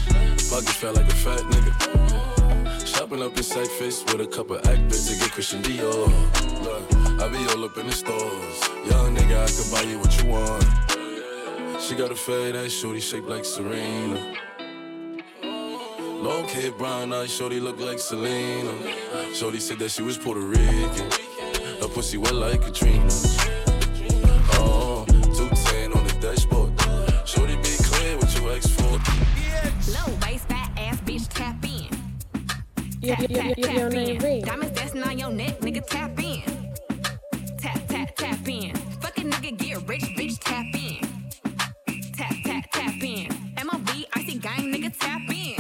[0.51, 2.85] Pockets fat like a fat nigga.
[2.85, 6.07] Shopping up in sight face with a couple actors to get Christian Dior.
[6.63, 8.59] Look, I be all up in the stores.
[8.89, 11.81] Young nigga, I can buy you what you want.
[11.81, 14.35] She got a fade ass shorty shaped like Serena.
[15.43, 18.73] Long hair, brown eyes, shorty look like Selena.
[19.33, 21.11] Shorty said that she was Puerto Rican.
[21.81, 23.03] Her pussy wet like Katrina.
[23.03, 26.71] Uh-uh, oh, 210 on the dashboard.
[27.27, 28.83] Shorty be clear with your ex for.
[29.91, 31.89] Low waist, fat ass bitch, tap in.
[33.01, 34.45] Your, Tap, your, tap, your, your tap in.
[34.45, 36.52] Diamonds dancing on your neck, nigga, tap in.
[38.43, 38.75] Tap, tap, tap in.
[38.99, 40.99] Fuck a nigga, get rich, bitch, tap in.
[42.11, 43.29] Tap, tap, tap in.
[43.63, 45.55] MOB, icy gang, nigga, tap in.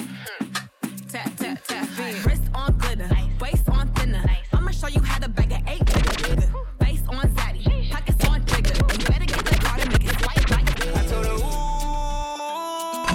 [1.07, 2.23] Tap, tap, tap in.
[2.23, 3.09] Wrist on glitter,
[3.39, 4.23] waist on thinner.
[4.51, 6.49] I'ma show you how to bag an eight figure nigga.
[6.83, 8.75] Face on zaddy, pockets on trigger.
[8.75, 10.65] You better get the card and make it swipe like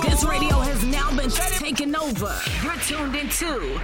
[0.03, 2.35] This radio has now been taken over.
[2.63, 3.79] You're tuned into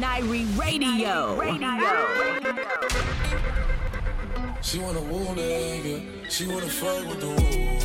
[0.00, 1.36] Nyree Radio.
[4.70, 6.00] She wanna woo nigga.
[6.30, 7.79] She wanna fight with the woo.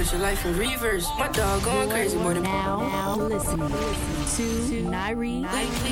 [0.00, 1.06] Put your life in reverse.
[1.18, 2.32] My dog going crazy, boy.
[2.32, 3.74] Now, now listening to
[4.88, 5.44] Nyree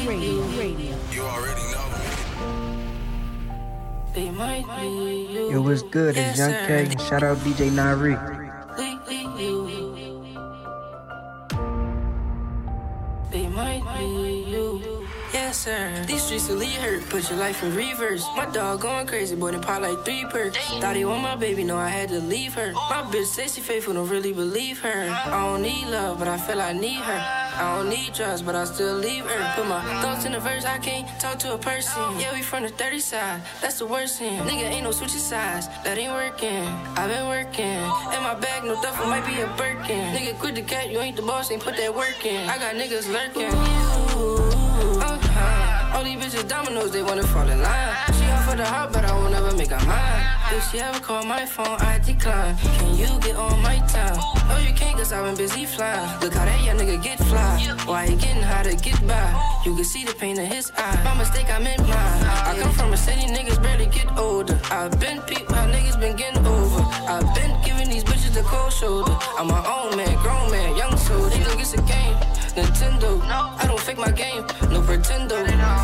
[0.08, 0.42] Radio.
[0.56, 0.96] Radio.
[1.12, 1.84] You already know.
[4.14, 4.86] They might be
[5.30, 5.50] you.
[5.50, 6.16] Yo, good?
[6.16, 6.52] It's Young.
[6.52, 6.88] K.
[7.06, 8.16] Shout out DJ Nyree.
[13.30, 14.37] They might be you.
[15.32, 16.04] Yes, sir.
[16.06, 17.06] These streets will leave hurt.
[17.10, 18.24] Put your life in reverse.
[18.34, 19.52] My dog going crazy, boy.
[19.52, 20.56] They pop like three perks.
[20.80, 22.72] Thought he want my baby, no, I had to leave her.
[22.72, 25.10] My bitch say she faithful, don't really believe her.
[25.10, 27.20] I don't need love, but I feel I need her.
[27.60, 29.52] I don't need trust, but I still leave her.
[29.54, 32.02] Put my thoughts in the verse, I can't talk to a person.
[32.18, 34.40] Yeah, we from the 30 side, that's the worst thing.
[34.42, 36.64] Nigga, ain't no switching sides, that ain't working.
[36.96, 37.82] i been working.
[38.14, 40.14] In my bag, no duffel, might be a Birkin.
[40.14, 42.48] Nigga, quit the cat, you ain't the boss, ain't put that work in.
[42.48, 43.87] I got niggas lurking.
[46.38, 47.96] Bitches dominoes, they wanna fall in line.
[48.12, 50.24] She off for the heart, but I won't ever make her mine.
[50.52, 52.56] If she ever call my phone, I decline.
[52.78, 54.16] Can you get on my time?
[54.48, 56.20] No, you can't, cause I've been busy flying.
[56.20, 57.58] Look how that young nigga get fly.
[57.86, 59.62] Why he getting how to get by?
[59.64, 61.02] You can see the pain in his eye.
[61.04, 62.24] My mistake, I meant mine.
[62.48, 64.60] I come from a city, niggas barely get older.
[64.70, 66.82] I've been peep how niggas been getting over.
[67.12, 69.16] I've been giving these bitches the cold shoulder.
[69.38, 71.30] I'm my own man, grown man, young soldier.
[71.30, 72.37] Think it's a game.
[72.58, 73.22] Nintendo.
[73.22, 75.36] I don't fake my game, no pretendo.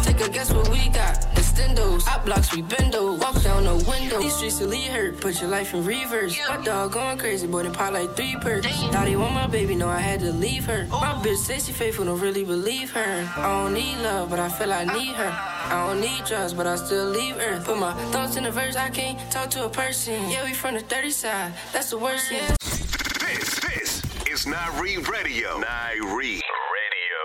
[0.03, 1.15] Take a guess what we got.
[1.37, 3.19] Extendos, I blocks we bendo.
[3.21, 4.21] Walk down the window.
[4.21, 5.21] These streets will leave hurt.
[5.21, 6.37] Put your life in reverse.
[6.49, 7.63] My dog going crazy, boy.
[7.63, 8.67] They pop like three perks.
[8.91, 10.87] Thought he want my baby, no, I had to leave her.
[10.91, 13.31] My bitch say she faithful, don't really believe her.
[13.37, 15.31] I don't need love, but I feel I need her.
[15.31, 17.61] I don't need trust, but I still leave her.
[17.65, 20.15] Put my thoughts in the verse, I can't talk to a person.
[20.29, 21.53] Yeah, we from the 30 side.
[21.73, 22.74] That's the worst thing.
[24.47, 25.59] It's Nyree Radio.
[25.59, 26.39] Nyree
[26.75, 27.23] Radio.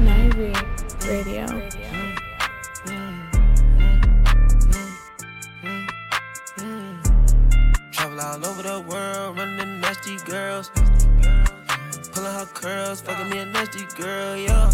[0.00, 0.56] Nyree
[1.06, 1.46] Radio.
[7.92, 10.70] Travel all over the world, running nasty girls
[12.32, 13.00] her curls.
[13.00, 14.70] Fucking me a nasty girl, yeah.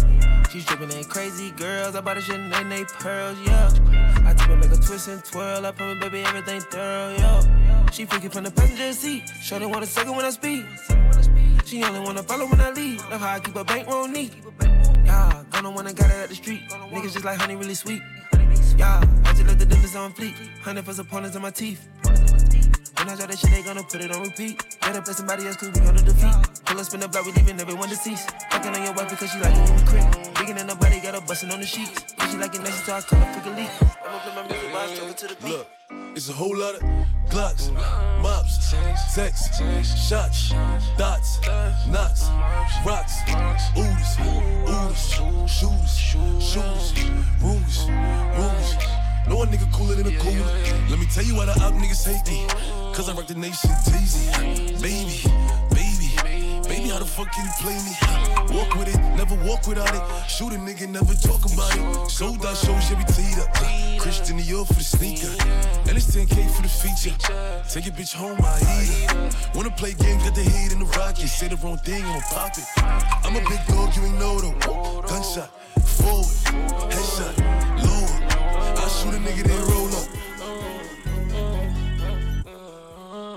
[0.49, 1.95] She's dripping in crazy girls.
[1.95, 3.69] I bought a shit and they pearls, yeah.
[4.25, 5.65] I tip like a twist and twirl.
[5.65, 7.89] I my baby, everything thorough, yeah.
[7.91, 9.29] She freaking from the passenger seat.
[9.41, 10.65] Sure don't want a second when I speak.
[11.65, 12.99] She only wanna follow when I leave.
[13.09, 14.33] Love how I keep a bankroll neat.
[15.05, 16.61] Yeah, gonna wanna got it at the street.
[16.69, 18.01] Niggas just like honey, really sweet.
[18.77, 20.35] Yeah, I just let the difference on fleek.
[20.61, 21.87] Hundred for opponents in my teeth.
[22.03, 24.79] When I drop that shit, they gonna put it on repeat.
[24.81, 26.52] Better play somebody else, cause we gonna defeat.
[26.73, 28.31] Pull up, spin the block, we leaving everyone deceased.
[28.49, 30.33] Fucking on your wife because she like it in the crib.
[30.39, 32.15] Bigger than nobody, got her bustin' on the sheets.
[32.17, 33.69] And she like it nice, so I call her freak elite.
[34.03, 35.49] I'ma play my music while I struggle to the beat.
[35.51, 35.67] Look,
[36.17, 36.81] it's a whole lot of
[37.29, 37.69] Glocks,
[38.23, 38.73] mops,
[39.13, 39.53] sex,
[40.09, 40.49] shots,
[40.97, 41.39] dots,
[41.89, 42.29] knots,
[42.83, 43.21] rocks,
[43.77, 44.17] oodles,
[44.65, 44.97] oodles,
[45.45, 46.93] shooters, shooters,
[47.39, 47.85] rumors,
[48.33, 48.77] rumors.
[49.29, 50.45] No one nigga cooler than a cooler.
[50.89, 52.47] Let me tell you why the op niggas hate me.
[52.93, 54.29] Cause I rock the nation teasy.
[54.37, 55.42] Baby, baby, baby, how
[57.03, 57.93] the fuck can you play me?
[58.55, 60.29] Walk with it, never walk without it.
[60.29, 62.09] Shoot a nigga, never talk about it.
[62.09, 63.51] Sold out shows, yeah, we teed up.
[63.99, 65.31] Christian Dior for the sneaker.
[65.87, 67.15] And it's 10K for the feature.
[67.69, 69.29] Take your bitch home, I eat her.
[69.55, 71.27] Wanna play games, got the heat in the rocket.
[71.27, 72.65] Say the wrong thing, I'ma pop it.
[73.25, 74.55] I'm a big dog, you ain't know though.
[75.07, 75.49] Gunshot,
[75.83, 76.37] forward,
[76.93, 77.35] headshot,
[77.83, 78.15] lower.
[78.79, 80.07] I shoot a nigga, then roll up.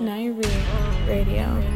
[0.00, 1.75] Nyree Radio.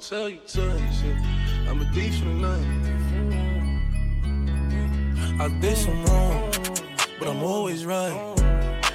[0.00, 1.16] Tell you, tell shit.
[1.68, 2.66] I'm a thief for the night.
[5.38, 6.50] I did some wrong,
[7.18, 8.14] but I'm always right.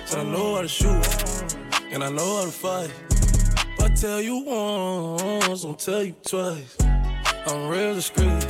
[0.07, 1.05] So I know how to shoot,
[1.91, 2.91] and I know how to fight.
[3.11, 6.75] If I tell you once, I'll tell you twice.
[7.45, 8.43] I'm real discreet,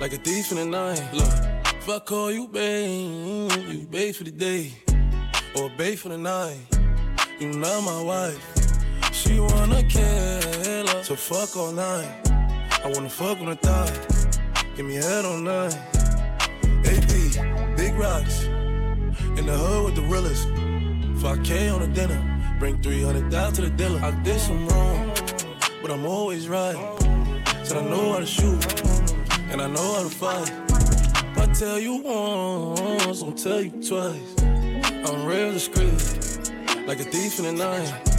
[0.00, 1.02] like a thief in the night.
[1.12, 1.28] Look,
[1.76, 4.72] if I call you babe, you babe for the day,
[5.54, 6.56] or babe for the night.
[7.38, 8.40] You not my wife.
[9.12, 10.65] She wanna her,
[11.06, 12.10] so fuck all night.
[12.84, 13.92] I wanna fuck on the thigh,
[14.74, 15.72] give me head all night.
[16.84, 18.46] AP, big rocks.
[19.38, 20.48] In the hood with the realest.
[21.22, 22.20] 5K on the dinner.
[22.58, 24.00] Bring 300 down to the dealer.
[24.00, 25.12] I did some wrong,
[25.80, 26.74] but I'm always right.
[27.62, 28.64] Said I know how to shoot,
[29.52, 30.50] and I know how to fight.
[31.30, 34.34] If I tell you once, I'll tell you twice.
[35.06, 36.50] I'm real discreet,
[36.84, 38.15] like a thief in the night.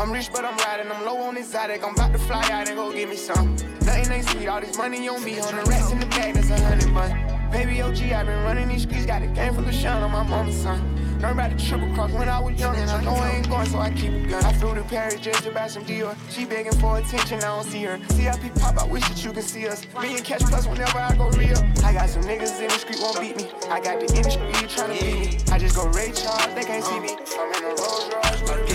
[0.00, 0.92] I'm rich, but I'm riding.
[0.92, 1.88] I'm low on Zydeco.
[1.88, 3.56] I'm about to fly out and go get me some.
[3.82, 4.46] Nothing ain't sweet.
[4.46, 5.40] All this money on me.
[5.40, 7.50] On the racks in the bag, that's a hundred bun.
[7.50, 9.06] Baby OG, i been running these streets.
[9.06, 10.94] Got a game from the shine on my mama's son.
[11.20, 13.66] Learned about the triple cross when I was young, and I know I ain't going,
[13.66, 14.44] so I keep a gun.
[14.44, 16.16] I flew to Paris just to buy some Dior.
[16.30, 17.98] She begging for attention, I don't see her.
[18.10, 19.84] CIP pop, I wish that you could see us.
[20.00, 21.58] Me and Catch Plus whenever I go real.
[21.82, 23.50] I got some niggas in the street won't beat me.
[23.68, 25.38] I got the industry trying to beat me.
[25.50, 27.16] I just go Ray Charles, they can't see me.
[27.36, 28.67] I'm in a Rolls Royce.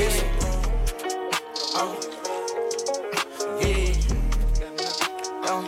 [1.76, 1.98] Oh,
[3.60, 3.94] yeah.
[5.46, 5.68] Oh.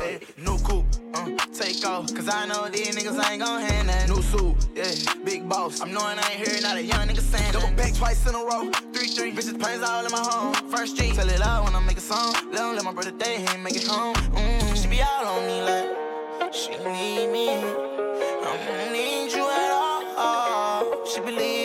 [0.00, 0.84] Hey, new coupe,
[1.14, 2.12] uh, take off.
[2.12, 4.08] Cause I know these niggas ain't gon' hand that.
[4.08, 4.90] New suit, yeah,
[5.24, 5.80] big boss.
[5.80, 8.38] I'm knowing I ain't hearing not a young nigga saying Double back twice in a
[8.38, 8.68] row.
[8.92, 10.54] Three, three, bitches pains all in my home.
[10.70, 12.34] First street, tell it out when I make a song.
[12.50, 14.14] Let let my brother day, he make it home.
[14.14, 17.48] Mm, she be all on me like, she need me.
[17.48, 21.06] I don't need you at all.
[21.06, 21.61] She believe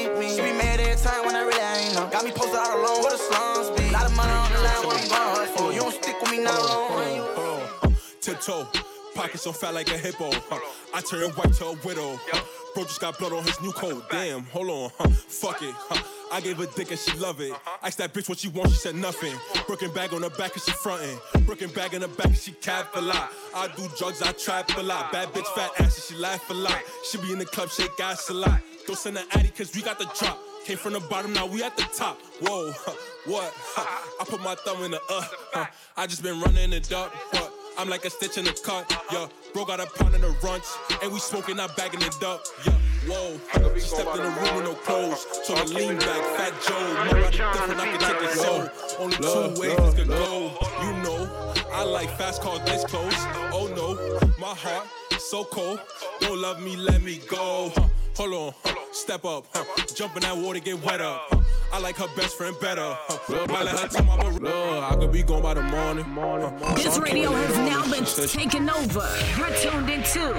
[2.17, 3.91] Got me posted out alone where the slums be.
[3.91, 5.71] Lot of money on the line, I'm going for.
[5.71, 7.27] You don't stick with me now, oh, long.
[7.37, 7.95] Oh, oh.
[8.19, 8.67] Tiptoe,
[9.13, 10.31] pockets so fat like a hippo.
[10.49, 10.59] Huh.
[10.95, 12.19] I turn white to a widow.
[12.25, 12.43] Huh.
[12.73, 14.09] Bro just got blood on his new coat.
[14.09, 14.91] Damn, hold on.
[14.97, 15.09] Huh.
[15.09, 15.75] Fuck it.
[15.77, 16.01] Huh.
[16.31, 17.53] I gave a dick and she love it.
[17.83, 19.35] Asked that bitch what she want, she said nothing.
[19.67, 21.19] Brooklyn bag on her back and she frontin'.
[21.45, 23.31] Brooklyn bag on her back and she cap a lot.
[23.53, 25.11] I do drugs, I trap a lot.
[25.11, 26.81] Bad bitch, fat ass, and she laugh a lot.
[27.03, 28.59] She be in the club, shake ass a lot.
[28.87, 30.46] Don't send her addy cause we got the drop.
[30.67, 32.19] Came from the bottom, now we at the top.
[32.41, 32.91] Whoa, huh,
[33.25, 33.53] what?
[33.55, 35.23] Huh, I put my thumb in the uh.
[35.53, 35.65] Huh,
[35.95, 37.15] I just been running it up.
[37.31, 37.53] What?
[37.77, 38.91] I'm like a stitch in the cut.
[39.09, 40.67] Yeah, bro got a pound in the runch,
[41.01, 42.43] and we smoking, not bagging it up.
[42.65, 42.73] Yeah,
[43.07, 43.39] whoa.
[43.75, 47.03] She stepped in the room with no clothes, so I lean back, fat Joe.
[47.05, 48.69] Nobody different, I can take it so.
[48.99, 50.57] Only two ways this could go.
[50.81, 53.15] You know, I like fast cars this close.
[53.53, 53.95] Oh no,
[54.37, 54.85] my heart
[55.17, 55.79] so cold.
[56.19, 57.71] Don't love me, let me go.
[58.17, 59.63] Huh, Hold on, huh, step up, huh,
[59.93, 61.21] jump in that water, get wet up.
[61.29, 61.39] huh.
[61.71, 62.81] I like her best friend better.
[63.07, 66.03] Huh, might let her tell my bro- I could be gone by the morning.
[66.05, 66.73] huh.
[66.75, 69.07] This radio has now been taken over.
[69.37, 70.33] You're tuned into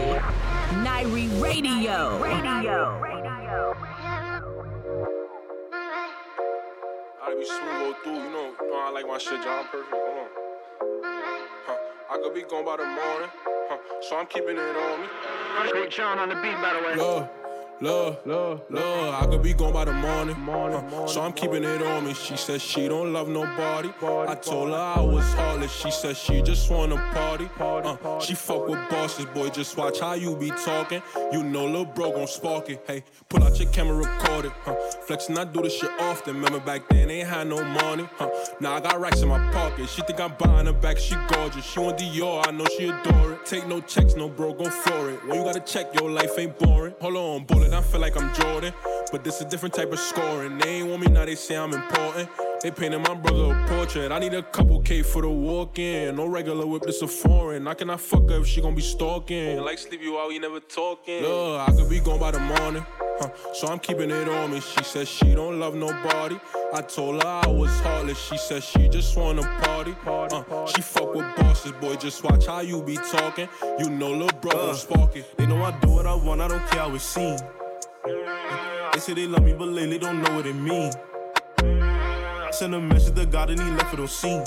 [0.83, 2.19] Nyree Radio.
[2.21, 2.99] Radio.
[7.23, 9.93] I be smooth go through, you know, you know I like my shit, John Perfect.
[9.93, 10.29] Hold on.
[11.67, 11.77] Huh.
[12.11, 13.31] I could be gone by the morning,
[13.69, 13.79] huh.
[14.01, 15.07] so I'm keeping it on me.
[15.71, 16.97] Great John on the beat, by the way.
[16.97, 17.29] Yo,
[17.81, 19.23] Love, love, love.
[19.23, 20.35] I could be gone by the morning.
[20.35, 22.13] huh, So I'm keeping it on me.
[22.15, 23.91] She said she don't love nobody.
[24.03, 25.73] I told her I was heartless.
[25.73, 27.49] She said she just wanna party.
[27.61, 29.51] Uh, she fuck with bosses, boy.
[29.51, 31.01] Just watch how you be talking.
[31.31, 32.83] You know, lil' bro gon' spark it.
[32.85, 34.53] Hey, pull out your camera, record it.
[34.65, 34.75] Huh?
[35.07, 36.35] Flexing, I do this shit often.
[36.35, 38.09] Remember back then, ain't had no money.
[38.17, 38.29] Huh?
[38.59, 39.89] Now I got racks in my pocket.
[39.89, 40.99] She think I'm buying her back.
[40.99, 41.65] She gorgeous.
[41.65, 42.45] She want Dior.
[42.45, 43.47] I know she adore it.
[43.47, 45.25] Take no checks, no bro, go for it.
[45.25, 46.95] When you gotta check, your life ain't boring.
[47.01, 47.68] Hold on, bullet.
[47.73, 48.73] I feel like I'm Jordan.
[49.11, 50.59] But this a different type of scoring.
[50.59, 52.29] They ain't want me now, they say I'm important.
[52.63, 54.11] They painted my brother a portrait.
[54.11, 56.17] I need a couple K for the walk in.
[56.17, 57.69] No regular whip, this a foreign.
[57.69, 59.61] I cannot fuck her if she gon' be stalking.
[59.61, 61.23] Like sleep you out, we never talking.
[61.23, 62.85] Look, I could be gone by the morning.
[63.21, 63.31] Huh.
[63.55, 64.61] So I'm keeping it on me.
[64.61, 66.39] She says she don't love nobody.
[66.75, 68.19] I told her I was heartless.
[68.19, 69.95] She says she just wanna party.
[70.05, 71.95] Uh, she fuck with bosses, boy.
[71.97, 73.49] Just watch how you be talking.
[73.79, 75.37] You know, little brother spark it.
[75.37, 77.39] They know I do what I want, I don't care how it's seen.
[78.93, 80.91] They say they love me, but lately don't know what it mean.
[82.53, 84.45] Send a message to God and he left it on scene.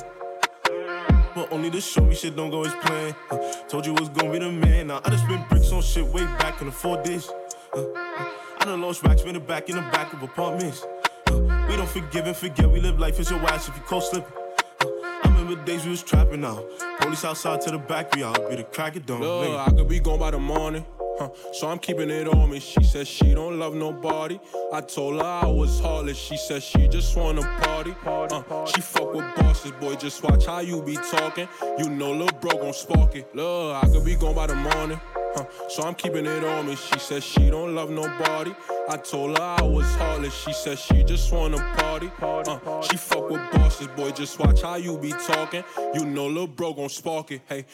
[1.33, 3.15] But only to show me shit don't go as planned.
[3.29, 3.37] Uh,
[3.69, 4.87] told you was gonna be the man.
[4.87, 7.27] Now I just spent bricks on shit way back in the four dish.
[7.73, 10.85] Uh, I done lost racks, been the back in the back of apartments.
[11.27, 11.37] Uh,
[11.69, 14.33] we don't forgive and forget, we live life as your ass if you cold slipping.
[14.81, 16.65] I remember days we was trapping out.
[16.99, 18.49] Police outside to the back, we out.
[18.49, 19.21] Be the crack it down.
[19.21, 20.85] Look, I could be gone by the morning.
[21.21, 21.29] Huh.
[21.53, 22.59] So I'm keeping it on me.
[22.59, 24.39] She says she don't love nobody.
[24.73, 26.17] I told her I was heartless.
[26.17, 27.93] She said she just wanna party.
[28.03, 29.93] Uh, she fuck with bosses, boy.
[29.95, 31.47] Just watch how you be talking.
[31.77, 33.35] You know, little bro gon' spark it.
[33.35, 34.99] Look, I could be gone by the morning.
[35.35, 35.45] Huh.
[35.69, 36.75] So I'm keeping it on me.
[36.75, 38.55] She says she don't love nobody.
[38.89, 40.33] I told her I was heartless.
[40.33, 42.09] She said she just wanna party.
[42.19, 44.09] Uh, she fuck with bosses, boy.
[44.09, 45.63] Just watch how you be talking.
[45.93, 47.41] You know, little bro gon' spark it.
[47.47, 47.65] Hey.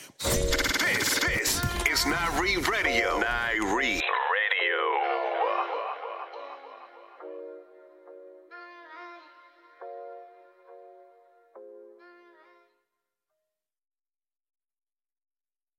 [2.07, 3.19] Nyree Radio.
[3.19, 3.86] Nyree.